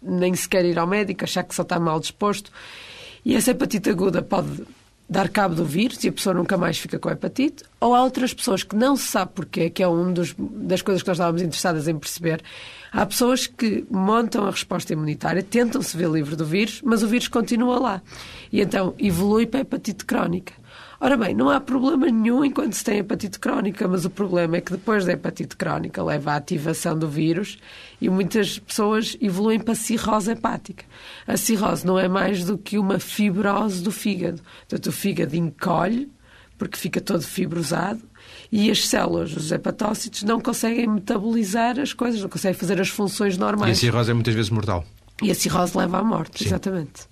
nem 0.00 0.32
sequer 0.34 0.64
ir 0.64 0.78
ao 0.78 0.86
médico, 0.86 1.24
achar 1.24 1.42
que 1.42 1.54
só 1.54 1.62
está 1.62 1.80
mal 1.80 1.98
disposto. 1.98 2.52
E 3.24 3.34
essa 3.34 3.50
hepatite 3.50 3.90
aguda 3.90 4.22
pode 4.22 4.62
dar 5.08 5.28
cabo 5.28 5.54
do 5.54 5.64
vírus 5.64 6.02
e 6.02 6.08
a 6.08 6.12
pessoa 6.12 6.34
nunca 6.34 6.56
mais 6.56 6.78
fica 6.78 6.98
com 6.98 7.10
hepatite. 7.10 7.62
Ou 7.80 7.94
há 7.94 8.02
outras 8.02 8.34
pessoas 8.34 8.62
que 8.62 8.74
não 8.74 8.96
se 8.96 9.04
sabe 9.04 9.32
porquê, 9.34 9.70
que 9.70 9.82
é 9.82 9.88
uma 9.88 10.12
das 10.12 10.82
coisas 10.82 11.02
que 11.02 11.08
nós 11.08 11.16
estávamos 11.16 11.42
interessadas 11.42 11.86
em 11.86 11.96
perceber. 11.98 12.42
Há 12.92 13.06
pessoas 13.06 13.46
que 13.46 13.84
montam 13.90 14.46
a 14.46 14.50
resposta 14.50 14.92
imunitária, 14.92 15.42
tentam 15.42 15.82
se 15.82 15.96
ver 15.96 16.08
livre 16.08 16.34
do 16.34 16.44
vírus, 16.44 16.80
mas 16.82 17.02
o 17.02 17.08
vírus 17.08 17.28
continua 17.28 17.78
lá. 17.78 18.02
E 18.52 18.60
então 18.60 18.94
evolui 18.98 19.46
para 19.46 19.60
a 19.60 19.62
hepatite 19.62 20.04
crónica. 20.04 20.52
Ora 20.98 21.16
bem, 21.16 21.34
não 21.34 21.50
há 21.50 21.60
problema 21.60 22.06
nenhum 22.06 22.42
enquanto 22.44 22.72
se 22.72 22.82
tem 22.82 22.98
hepatite 22.98 23.38
crónica, 23.38 23.86
mas 23.86 24.04
o 24.06 24.10
problema 24.10 24.56
é 24.56 24.60
que 24.62 24.72
depois 24.72 25.04
da 25.04 25.12
hepatite 25.12 25.54
crónica 25.56 26.02
leva 26.02 26.32
à 26.32 26.36
ativação 26.36 26.98
do 26.98 27.06
vírus 27.08 27.58
e 28.00 28.08
muitas 28.08 28.58
pessoas 28.58 29.16
evoluem 29.20 29.60
para 29.60 29.74
cirrose 29.74 30.30
hepática. 30.30 30.84
A 31.26 31.36
cirrose 31.36 31.86
não 31.86 31.98
é 31.98 32.08
mais 32.08 32.44
do 32.44 32.56
que 32.56 32.78
uma 32.78 32.98
fibrose 32.98 33.82
do 33.82 33.92
fígado. 33.92 34.40
Portanto, 34.68 34.86
o 34.86 34.92
fígado 34.92 35.36
encolhe, 35.36 36.10
porque 36.56 36.78
fica 36.78 37.00
todo 37.00 37.20
fibrosado, 37.22 38.00
e 38.50 38.70
as 38.70 38.88
células, 38.88 39.36
os 39.36 39.52
hepatócitos, 39.52 40.22
não 40.22 40.40
conseguem 40.40 40.86
metabolizar 40.86 41.78
as 41.78 41.92
coisas, 41.92 42.22
não 42.22 42.28
conseguem 42.30 42.58
fazer 42.58 42.80
as 42.80 42.88
funções 42.88 43.34
E 43.34 43.36
a 43.36 43.40
normais. 43.40 43.78
cirrose 43.78 44.10
é 44.10 44.14
muitas 44.14 44.34
vezes 44.34 44.50
mortal. 44.50 44.82
E 45.22 45.30
a 45.30 45.34
cirrose 45.34 45.76
leva 45.76 45.98
à 45.98 46.02
morte, 46.02 46.38
Sim. 46.38 46.46
exatamente. 46.46 47.02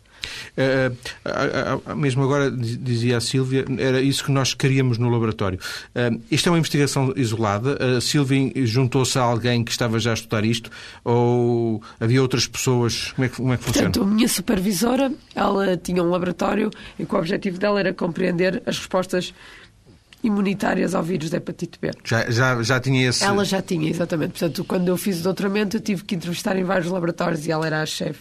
Uh, 0.57 1.91
uh, 1.93 1.97
mesmo 1.97 2.23
agora, 2.23 2.51
dizia 2.51 3.17
a 3.17 3.21
Sílvia, 3.21 3.65
era 3.79 4.01
isso 4.01 4.25
que 4.25 4.31
nós 4.31 4.55
queríamos 4.55 4.99
no 4.99 5.09
laboratório. 5.09 5.59
Uh, 5.95 6.21
isto 6.31 6.49
é 6.49 6.53
uma 6.53 6.59
investigação 6.59 7.13
isolada? 7.17 7.97
A 7.97 8.01
Sílvia 8.01 8.53
juntou-se 8.67 9.19
a 9.19 9.23
alguém 9.23 9.65
que 9.65 9.71
estava 9.71 9.99
já 9.99 10.11
a 10.11 10.15
estudar 10.15 10.45
isto 10.45 10.71
ou 11.05 11.83
havia 11.99 12.21
outras 12.21 12.47
pessoas? 12.47 13.13
Como 13.13 13.25
é 13.25 13.29
que, 13.29 13.37
como 13.37 13.53
é 13.53 13.57
que 13.57 13.65
funciona? 13.65 13.91
Portanto, 13.91 14.09
a 14.09 14.15
minha 14.15 14.29
supervisora, 14.29 15.13
ela 15.35 15.77
tinha 15.77 16.03
um 16.03 16.11
laboratório 16.11 16.71
e 16.99 17.05
o 17.05 17.17
objetivo 17.17 17.59
dela 17.59 17.81
era 17.81 17.93
compreender 17.93 18.63
as 18.67 18.79
respostas 18.79 19.33
imunitárias 20.23 20.95
ao 20.95 21.03
vírus 21.03 21.29
da 21.29 21.37
hepatite 21.37 21.79
B. 21.79 21.91
Já, 22.03 22.31
já, 22.31 22.63
já 22.63 22.81
tinha 22.81 23.09
esse... 23.09 23.23
Ela 23.23 23.45
já 23.45 23.61
tinha, 23.61 23.91
exatamente. 23.91 24.31
Portanto, 24.31 24.65
quando 24.65 24.89
eu 24.89 24.97
fiz 24.97 25.21
o 25.21 25.23
doutoramento, 25.23 25.77
eu 25.77 25.81
tive 25.81 26.03
que 26.03 26.15
entrevistar 26.15 26.57
em 26.57 26.65
vários 26.65 26.91
laboratórios 26.91 27.47
e 27.47 27.51
ela 27.53 27.67
era 27.67 27.83
a 27.83 27.87
chefe. 27.87 28.21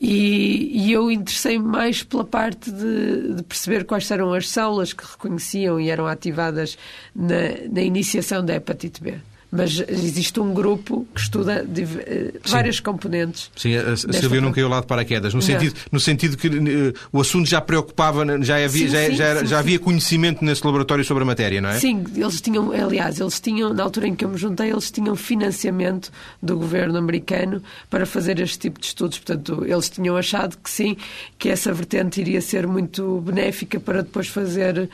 E, 0.00 0.86
e, 0.88 0.92
eu 0.92 1.10
interessei-me 1.10 1.64
mais 1.64 2.02
pela 2.02 2.24
parte 2.24 2.70
de, 2.70 3.34
de, 3.34 3.42
perceber 3.44 3.84
quais 3.84 4.10
eram 4.10 4.34
as 4.34 4.48
células 4.48 4.92
que 4.92 5.04
reconheciam 5.04 5.80
e 5.80 5.88
eram 5.88 6.06
ativadas 6.06 6.76
na, 7.14 7.68
na 7.70 7.80
iniciação 7.80 8.44
da 8.44 8.56
hepatite 8.56 9.00
B 9.00 9.14
mas 9.54 9.82
existe 9.88 10.40
um 10.40 10.52
grupo 10.52 11.06
que 11.14 11.20
estuda 11.20 11.64
de, 11.64 11.84
uh, 11.84 12.40
várias 12.44 12.80
componentes. 12.80 13.50
Sim, 13.56 13.76
a, 13.76 13.92
a 13.92 13.96
Silvia 13.96 14.40
não 14.40 14.52
caiu 14.52 14.68
lá 14.68 14.80
de 14.80 14.86
paraquedas, 14.86 15.32
no 15.32 15.40
sentido, 15.40 15.74
no 15.92 16.00
sentido 16.00 16.36
que 16.36 16.48
uh, 16.48 16.94
o 17.12 17.20
assunto 17.20 17.48
já 17.48 17.60
preocupava, 17.60 18.24
já 18.42 18.56
havia, 18.56 18.86
sim, 18.86 18.88
já, 18.88 19.06
sim, 19.06 19.14
já, 19.14 19.40
sim, 19.40 19.46
já 19.46 19.58
havia 19.60 19.78
conhecimento 19.78 20.44
nesse 20.44 20.64
laboratório 20.66 21.04
sobre 21.04 21.22
a 21.22 21.26
matéria, 21.26 21.60
não 21.60 21.68
é? 21.68 21.78
Sim, 21.78 22.04
eles 22.16 22.40
tinham, 22.40 22.72
aliás, 22.72 23.20
eles 23.20 23.38
tinham, 23.38 23.72
na 23.72 23.84
altura 23.84 24.08
em 24.08 24.14
que 24.16 24.24
eu 24.24 24.28
me 24.28 24.36
juntei, 24.36 24.70
eles 24.70 24.90
tinham 24.90 25.14
financiamento 25.14 26.10
do 26.42 26.58
governo 26.58 26.98
americano 26.98 27.62
para 27.88 28.04
fazer 28.04 28.40
este 28.40 28.58
tipo 28.58 28.80
de 28.80 28.86
estudos. 28.86 29.18
Portanto, 29.18 29.64
eles 29.64 29.88
tinham 29.88 30.16
achado 30.16 30.58
que 30.58 30.68
sim, 30.68 30.96
que 31.38 31.48
essa 31.48 31.72
vertente 31.72 32.20
iria 32.20 32.40
ser 32.40 32.66
muito 32.66 33.20
benéfica 33.20 33.78
para 33.78 34.02
depois 34.02 34.26
fazer, 34.26 34.90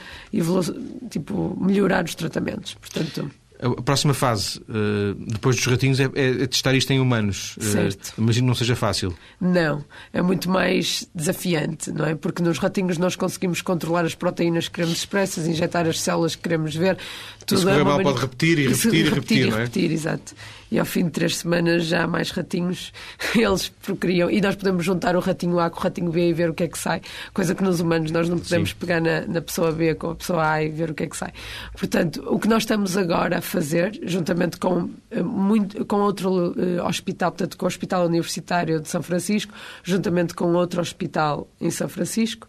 tipo, 1.09 1.57
melhorar 1.59 2.05
os 2.05 2.15
tratamentos. 2.15 2.75
Portanto... 2.75 3.31
A 3.63 3.83
próxima 3.83 4.15
fase, 4.15 4.59
eh, 4.71 5.15
depois 5.19 5.57
dos 5.57 5.67
ratinhos, 5.67 6.01
é, 6.01 6.05
é 6.15 6.47
testar 6.47 6.75
isto 6.75 6.91
em 6.93 6.99
humanos. 6.99 7.57
Eh, 7.61 7.65
certo. 7.65 8.15
Imagino 8.17 8.47
que 8.47 8.49
não 8.49 8.55
seja 8.55 8.75
fácil. 8.75 9.15
Não, 9.39 9.85
é 10.15 10.23
muito 10.23 10.49
mais 10.49 11.07
desafiante, 11.15 11.93
não 11.93 12.07
é? 12.07 12.15
Porque 12.15 12.43
nos 12.43 12.57
ratinhos 12.59 12.97
nós 12.97 13.17
conseguimos 13.17 13.61
controlar 13.61 14.07
as 14.07 14.15
proteínas 14.15 14.67
que 14.67 14.77
queremos 14.77 14.99
expressas, 14.99 15.47
injetar 15.47 15.87
as 15.87 16.01
células 16.01 16.35
que 16.35 16.43
queremos 16.43 16.75
ver. 16.75 16.97
Tudo 17.45 17.59
Se 17.59 17.67
correr 17.67 17.81
é 17.81 17.85
mal 17.85 18.03
pode 18.03 18.21
repetir 18.21 18.59
e 18.59 18.69
repetir 18.69 18.95
e 18.95 19.03
repetir, 19.03 19.15
repetir, 19.15 19.51
não 19.51 19.59
é? 19.59 19.63
repetir, 19.65 19.93
exato 19.93 20.35
e 20.71 20.79
ao 20.79 20.85
fim 20.85 21.05
de 21.05 21.11
três 21.11 21.39
semanas 21.39 21.85
já 21.85 22.05
há 22.05 22.07
mais 22.07 22.31
ratinhos, 22.31 22.93
eles 23.35 23.69
procriam. 23.69 24.31
E 24.31 24.41
nós 24.41 24.55
podemos 24.55 24.85
juntar 24.85 25.17
o 25.17 25.21
ratinho 25.21 25.59
A 25.59 25.69
com 25.69 25.81
o 25.81 25.83
ratinho 25.83 26.11
B 26.11 26.29
e 26.29 26.33
ver 26.33 26.51
o 26.51 26.55
que 26.55 26.65
é 26.65 26.69
que 26.69 26.79
sai, 26.79 27.01
coisa 27.35 27.55
que 27.55 27.63
nos 27.63 27.81
humanos 27.81 28.11
nós 28.11 28.29
não 28.29 28.39
podemos 28.39 28.71
Sim. 28.71 28.77
pegar 28.79 29.01
na, 29.01 29.27
na, 29.27 29.41
pessoa 29.41 29.73
B 29.73 29.95
com 29.95 30.11
a 30.11 30.15
pessoa 30.15 30.49
A 30.49 30.63
e 30.63 30.69
ver 30.69 30.91
o 30.91 30.95
que 30.95 31.05
é 31.05 31.07
que 31.07 31.17
sai. 31.17 31.33
Portanto, 31.77 32.23
o 32.27 32.39
que 32.39 32.49
nós 32.49 32.63
estamos 32.63 32.97
agora 32.97 33.39
a 33.39 33.41
fazer, 33.41 33.99
juntamente 34.03 34.59
com, 34.59 34.91
eh, 35.11 35.23
muito, 35.23 35.85
com 35.87 35.97
outro 35.97 36.53
uh, 36.53 36.87
hospital, 36.87 37.33
portanto, 37.33 37.57
com 37.57 37.65
o 37.65 37.69
Hospital 37.69 38.07
Universitário 38.07 38.81
de 38.81 38.89
São 38.89 39.03
Francisco, 39.03 39.53
juntamente 39.83 40.35
com 40.35 40.53
outro 40.55 40.81
hospital 40.81 41.49
em 41.61 41.71
São 41.71 41.89
Francisco, 41.89 42.49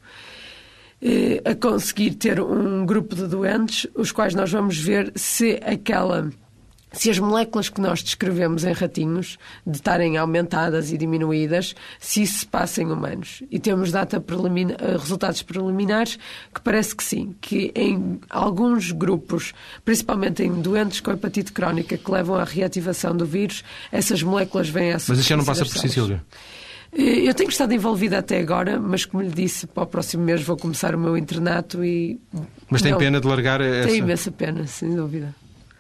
uh, 1.01 1.49
a 1.49 1.55
conseguir 1.55 2.12
ter 2.12 2.39
um 2.39 2.86
grupo 2.86 3.15
de 3.15 3.25
doentes, 3.27 3.88
os 3.95 4.12
quais 4.12 4.36
nós 4.36 4.51
vamos 4.51 4.77
ver 4.77 5.12
se 5.15 5.60
aquela 5.65 6.31
se 6.91 7.10
as 7.10 7.17
moléculas 7.17 7.69
que 7.69 7.80
nós 7.80 8.04
descrevemos 8.04 8.65
em 8.65 8.73
ratinhos 8.73 9.38
de 9.65 9.77
estarem 9.77 10.17
aumentadas 10.17 10.91
e 10.91 10.97
diminuídas, 10.97 11.73
se 11.99 12.23
isso 12.23 12.39
se 12.39 12.45
passa 12.45 12.82
em 12.82 12.91
humanos. 12.91 13.41
E 13.49 13.60
temos 13.60 13.91
data 13.91 14.19
preliminar, 14.19 14.77
eh, 14.80 14.97
resultados 14.97 15.41
preliminares 15.41 16.19
que 16.54 16.62
parece 16.62 16.95
que 16.95 17.04
sim, 17.04 17.34
que 17.39 17.71
em 17.75 18.19
alguns 18.30 18.91
grupos, 18.91 19.54
principalmente 19.86 20.43
em 20.43 20.62
doentes 20.62 20.99
com 20.99 21.12
hepatite 21.12 21.54
crónica 21.54 21.97
que 21.97 22.12
levam 22.12 22.36
à 22.36 22.43
reativação 22.43 23.15
do 23.15 23.25
vírus, 23.25 23.63
essas 23.91 24.21
moléculas 24.21 24.69
vêm 24.69 24.91
a 24.91 24.95
Mas 24.95 25.10
isso 25.10 25.23
já 25.23 25.38
não 25.38 25.45
passa 25.45 25.65
por 25.65 25.77
si, 25.77 25.88
Silvia? 25.88 26.21
Eh, 26.91 27.30
eu 27.30 27.34
tenho 27.34 27.49
estado 27.49 27.73
envolvida 27.73 28.17
até 28.19 28.39
agora, 28.39 28.80
mas 28.80 29.06
como 29.06 29.23
lhe 29.23 29.30
disse, 29.30 29.65
para 29.65 29.84
o 29.84 29.88
próximo 29.88 30.23
mês 30.23 30.43
vou 30.43 30.58
começar 30.58 30.93
o 30.93 30.99
meu 30.99 31.17
internato 31.17 31.84
e. 31.86 32.19
Mas 32.69 32.82
tem 32.82 32.91
não, 32.91 32.99
pena 32.99 33.21
de 33.21 33.27
largar 33.27 33.62
essa. 33.62 33.88
Tem 33.88 33.99
imensa 33.99 34.30
pena, 34.30 34.67
sem 34.67 34.93
dúvida. 34.93 35.34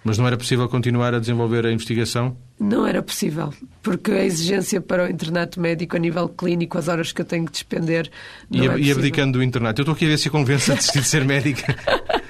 Mas 0.03 0.17
não 0.17 0.25
era 0.25 0.35
possível 0.35 0.67
continuar 0.67 1.13
a 1.13 1.19
desenvolver 1.19 1.65
a 1.65 1.71
investigação? 1.71 2.35
Não 2.59 2.85
era 2.85 3.01
possível, 3.03 3.53
porque 3.83 4.11
a 4.11 4.23
exigência 4.23 4.81
para 4.81 5.05
o 5.05 5.09
internato 5.09 5.59
médico 5.59 5.95
a 5.95 5.99
nível 5.99 6.27
clínico, 6.27 6.77
as 6.77 6.87
horas 6.87 7.11
que 7.11 7.21
eu 7.21 7.25
tenho 7.25 7.45
que 7.45 7.51
despender. 7.51 8.09
E, 8.49 8.67
é 8.67 8.79
e 8.79 8.91
abdicando 8.91 9.37
do 9.37 9.43
internato. 9.43 9.81
Eu 9.81 9.83
estou 9.83 9.93
aqui 9.93 10.05
a 10.05 10.09
ver 10.09 10.17
se 10.17 10.27
a 10.27 10.31
convence 10.31 10.71
a 10.71 10.75
desistir 10.75 11.01
de 11.01 11.07
ser 11.07 11.25
médica. 11.25 11.75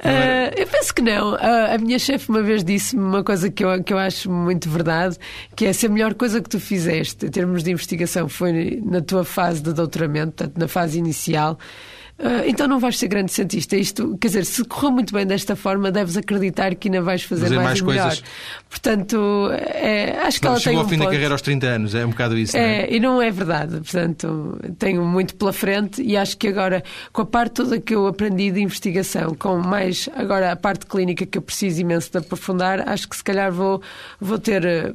Uh, 0.00 0.48
eu 0.56 0.66
penso 0.66 0.94
que 0.94 1.02
não. 1.02 1.34
Uh, 1.34 1.74
a 1.74 1.78
minha 1.78 1.98
chefe 1.98 2.30
uma 2.30 2.42
vez 2.42 2.64
disse-me 2.64 3.02
uma 3.02 3.22
coisa 3.22 3.50
que 3.50 3.62
eu, 3.62 3.82
que 3.84 3.92
eu 3.92 3.98
acho 3.98 4.30
muito 4.30 4.70
verdade, 4.70 5.18
que 5.54 5.66
é 5.66 5.72
se 5.74 5.86
a 5.86 5.88
melhor 5.90 6.14
coisa 6.14 6.40
que 6.40 6.48
tu 6.48 6.58
fizeste 6.58 7.26
em 7.26 7.30
termos 7.30 7.62
de 7.62 7.70
investigação 7.70 8.26
foi 8.26 8.80
na 8.82 9.02
tua 9.02 9.24
fase 9.24 9.60
de 9.60 9.74
doutoramento, 9.74 10.32
portanto, 10.36 10.56
na 10.56 10.68
fase 10.68 10.98
inicial, 10.98 11.58
então 12.46 12.68
não 12.68 12.78
vais 12.78 12.98
ser 12.98 13.08
grande 13.08 13.32
cientista. 13.32 13.76
Isto, 13.76 14.16
quer 14.18 14.28
dizer, 14.28 14.44
se 14.44 14.64
correu 14.64 14.90
muito 14.90 15.12
bem 15.12 15.26
desta 15.26 15.56
forma, 15.56 15.90
deves 15.90 16.16
acreditar 16.16 16.74
que 16.74 16.88
ainda 16.88 17.00
vais 17.00 17.22
fazer, 17.22 17.42
fazer 17.42 17.56
mais, 17.56 17.80
mais 17.80 17.82
melhor. 17.82 18.08
Coisas. 18.08 18.24
Portanto, 18.68 19.50
é, 19.52 20.18
acho 20.22 20.38
que 20.38 20.44
não, 20.44 20.52
ela 20.52 20.60
tem 20.60 20.76
um 20.76 20.80
ao 20.80 20.88
fim 20.88 20.96
ponto. 20.96 21.06
da 21.06 21.12
carreira 21.12 21.34
aos 21.34 21.42
30 21.42 21.66
anos, 21.66 21.94
é 21.94 22.04
um 22.04 22.10
bocado 22.10 22.36
isso. 22.36 22.56
É, 22.56 22.60
não 22.60 22.66
é? 22.66 22.90
e 22.90 23.00
não 23.00 23.22
é 23.22 23.30
verdade. 23.30 23.76
Portanto, 23.76 24.58
tenho 24.78 25.04
muito 25.04 25.34
pela 25.34 25.52
frente 25.52 26.02
e 26.02 26.16
acho 26.16 26.36
que 26.36 26.48
agora, 26.48 26.82
com 27.12 27.22
a 27.22 27.26
parte 27.26 27.52
toda 27.54 27.80
que 27.80 27.94
eu 27.94 28.06
aprendi 28.06 28.50
de 28.50 28.60
investigação, 28.60 29.34
com 29.34 29.58
mais 29.58 30.08
agora 30.14 30.52
a 30.52 30.56
parte 30.56 30.86
clínica 30.86 31.24
que 31.24 31.38
eu 31.38 31.42
preciso 31.42 31.80
imenso 31.80 32.10
de 32.10 32.18
aprofundar, 32.18 32.88
acho 32.88 33.08
que 33.08 33.16
se 33.16 33.24
calhar 33.24 33.50
vou, 33.50 33.82
vou 34.20 34.38
ter 34.38 34.64
eh, 34.64 34.92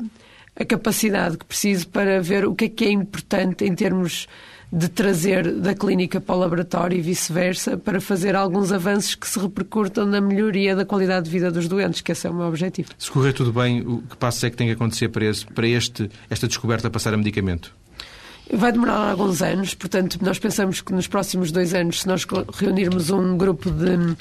a 0.56 0.66
capacidade 0.66 1.38
que 1.38 1.46
preciso 1.46 1.88
para 1.88 2.22
ver 2.22 2.46
o 2.46 2.56
que 2.56 2.66
é 2.66 2.70
que 2.70 2.86
é 2.86 2.92
importante 2.92 3.66
em 3.66 3.74
termos 3.74 4.28
de 4.72 4.90
trazer 4.90 5.52
da 5.54 5.74
clínica 5.74 6.20
para 6.20 6.36
o 6.36 6.40
laboratório 6.40 6.98
e 6.98 7.02
vice-versa, 7.02 7.78
para 7.78 8.02
fazer 8.02 8.36
alguns 8.36 8.72
avanços 8.72 9.16
que 9.16 9.28
se 9.28 9.40
repercutam 9.40 10.06
na 10.06 10.20
melhoria 10.20 10.76
da 10.76 10.86
qualidade 10.86 11.26
de 11.26 11.32
vida 11.32 11.52
dos 11.52 11.68
doentes, 11.68 12.02
que 12.02 12.12
esse 12.12 12.28
é 12.28 12.30
o 12.30 12.34
meu 12.34 12.48
objetivo. 12.48 12.90
Se 12.98 13.10
correr 13.10 13.34
tudo 13.34 13.54
bem, 13.54 13.82
o 13.82 14.02
que 14.02 14.18
passo 14.18 14.46
é 14.46 14.50
que 14.50 14.58
tem 14.58 14.68
que 14.68 14.74
acontecer 14.74 15.10
para, 15.10 15.26
esse, 15.26 15.46
para 15.46 15.68
este, 15.68 16.10
esta 16.30 16.48
descoberta 16.48 16.90
passar 16.90 17.14
a 17.14 17.18
medicamento? 17.18 17.74
Vai 18.54 18.72
demorar 18.72 19.10
alguns 19.10 19.42
anos, 19.42 19.74
portanto, 19.74 20.20
nós 20.22 20.38
pensamos 20.38 20.80
que 20.82 20.94
nos 20.94 21.08
próximos 21.08 21.52
dois 21.52 21.74
anos, 21.74 22.02
se 22.02 22.08
nós 22.08 22.26
reunirmos 22.60 23.10
um 23.10 23.38
grupo 23.38 23.72
de 23.72 24.16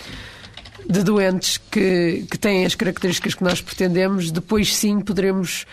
de 0.89 1.03
doentes 1.03 1.59
que, 1.71 2.27
que 2.31 2.39
têm 2.39 2.67
as 2.67 2.75
características 2.75 3.35
que 3.35 3.43
nós 3.43 3.61
pretendemos, 3.61 4.31
depois 4.31 4.75
sim 4.75 5.01
poderemos 5.01 5.67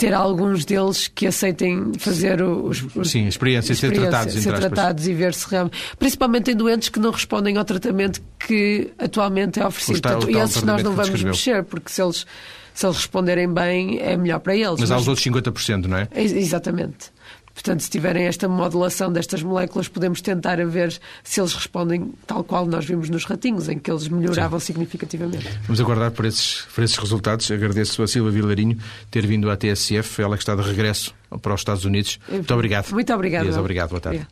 ter 0.00 0.14
alguns 0.14 0.64
deles 0.64 1.08
que 1.08 1.26
aceitem 1.26 1.92
fazer 1.98 2.40
os, 2.40 2.82
os 2.96 3.10
Sim, 3.10 3.26
experiência, 3.26 3.74
ser 3.74 3.92
tratados, 3.92 4.32
ser 4.32 4.54
tratados 4.54 5.06
e 5.06 5.12
ver 5.12 5.34
se 5.34 5.46
realmente. 5.48 5.76
Principalmente 5.98 6.50
em 6.50 6.56
doentes 6.56 6.88
que 6.88 6.98
não 6.98 7.10
respondem 7.10 7.58
ao 7.58 7.64
tratamento 7.66 8.22
que 8.38 8.90
atualmente 8.98 9.60
é 9.60 9.66
oferecido. 9.66 10.00
Portanto, 10.00 10.30
e 10.30 10.38
esses 10.38 10.62
nós 10.62 10.82
não 10.82 10.94
vamos 10.94 11.22
mexer, 11.22 11.62
porque 11.64 11.92
se 11.92 12.02
eles, 12.02 12.26
se 12.72 12.86
eles 12.86 12.96
responderem 12.96 13.52
bem, 13.52 14.00
é 14.00 14.16
melhor 14.16 14.40
para 14.40 14.56
eles. 14.56 14.80
Mas, 14.80 14.88
mas 14.88 14.90
há 14.90 14.96
os 14.96 15.06
outros 15.06 15.26
50%, 15.26 15.84
não 15.84 15.98
é? 15.98 16.08
Exatamente. 16.14 17.12
Portanto, 17.60 17.82
se 17.82 17.90
tiverem 17.90 18.24
esta 18.24 18.48
modulação 18.48 19.12
destas 19.12 19.42
moléculas, 19.42 19.86
podemos 19.86 20.22
tentar 20.22 20.58
a 20.58 20.64
ver 20.64 20.98
se 21.22 21.40
eles 21.40 21.52
respondem 21.52 22.10
tal 22.26 22.42
qual 22.42 22.64
nós 22.64 22.86
vimos 22.86 23.10
nos 23.10 23.24
ratinhos, 23.24 23.68
em 23.68 23.78
que 23.78 23.90
eles 23.90 24.08
melhoravam 24.08 24.58
Sim. 24.58 24.66
significativamente. 24.72 25.46
Vamos 25.64 25.78
aguardar 25.78 26.10
por 26.10 26.24
esses, 26.24 26.62
por 26.74 26.82
esses 26.82 26.96
resultados. 26.96 27.50
Agradeço 27.50 28.02
a 28.02 28.08
Silva 28.08 28.30
Vilarinho 28.30 28.78
ter 29.10 29.26
vindo 29.26 29.50
à 29.50 29.58
TSF, 29.58 30.22
ela 30.22 30.36
que 30.38 30.42
está 30.42 30.56
de 30.56 30.62
regresso 30.62 31.14
para 31.42 31.52
os 31.52 31.60
Estados 31.60 31.84
Unidos. 31.84 32.18
Muito 32.26 32.54
obrigado. 32.54 32.90
Muito 32.92 33.12
obrigado. 33.12 33.58
Obrigado, 33.58 33.90
boa 33.90 34.00
tarde. 34.00 34.26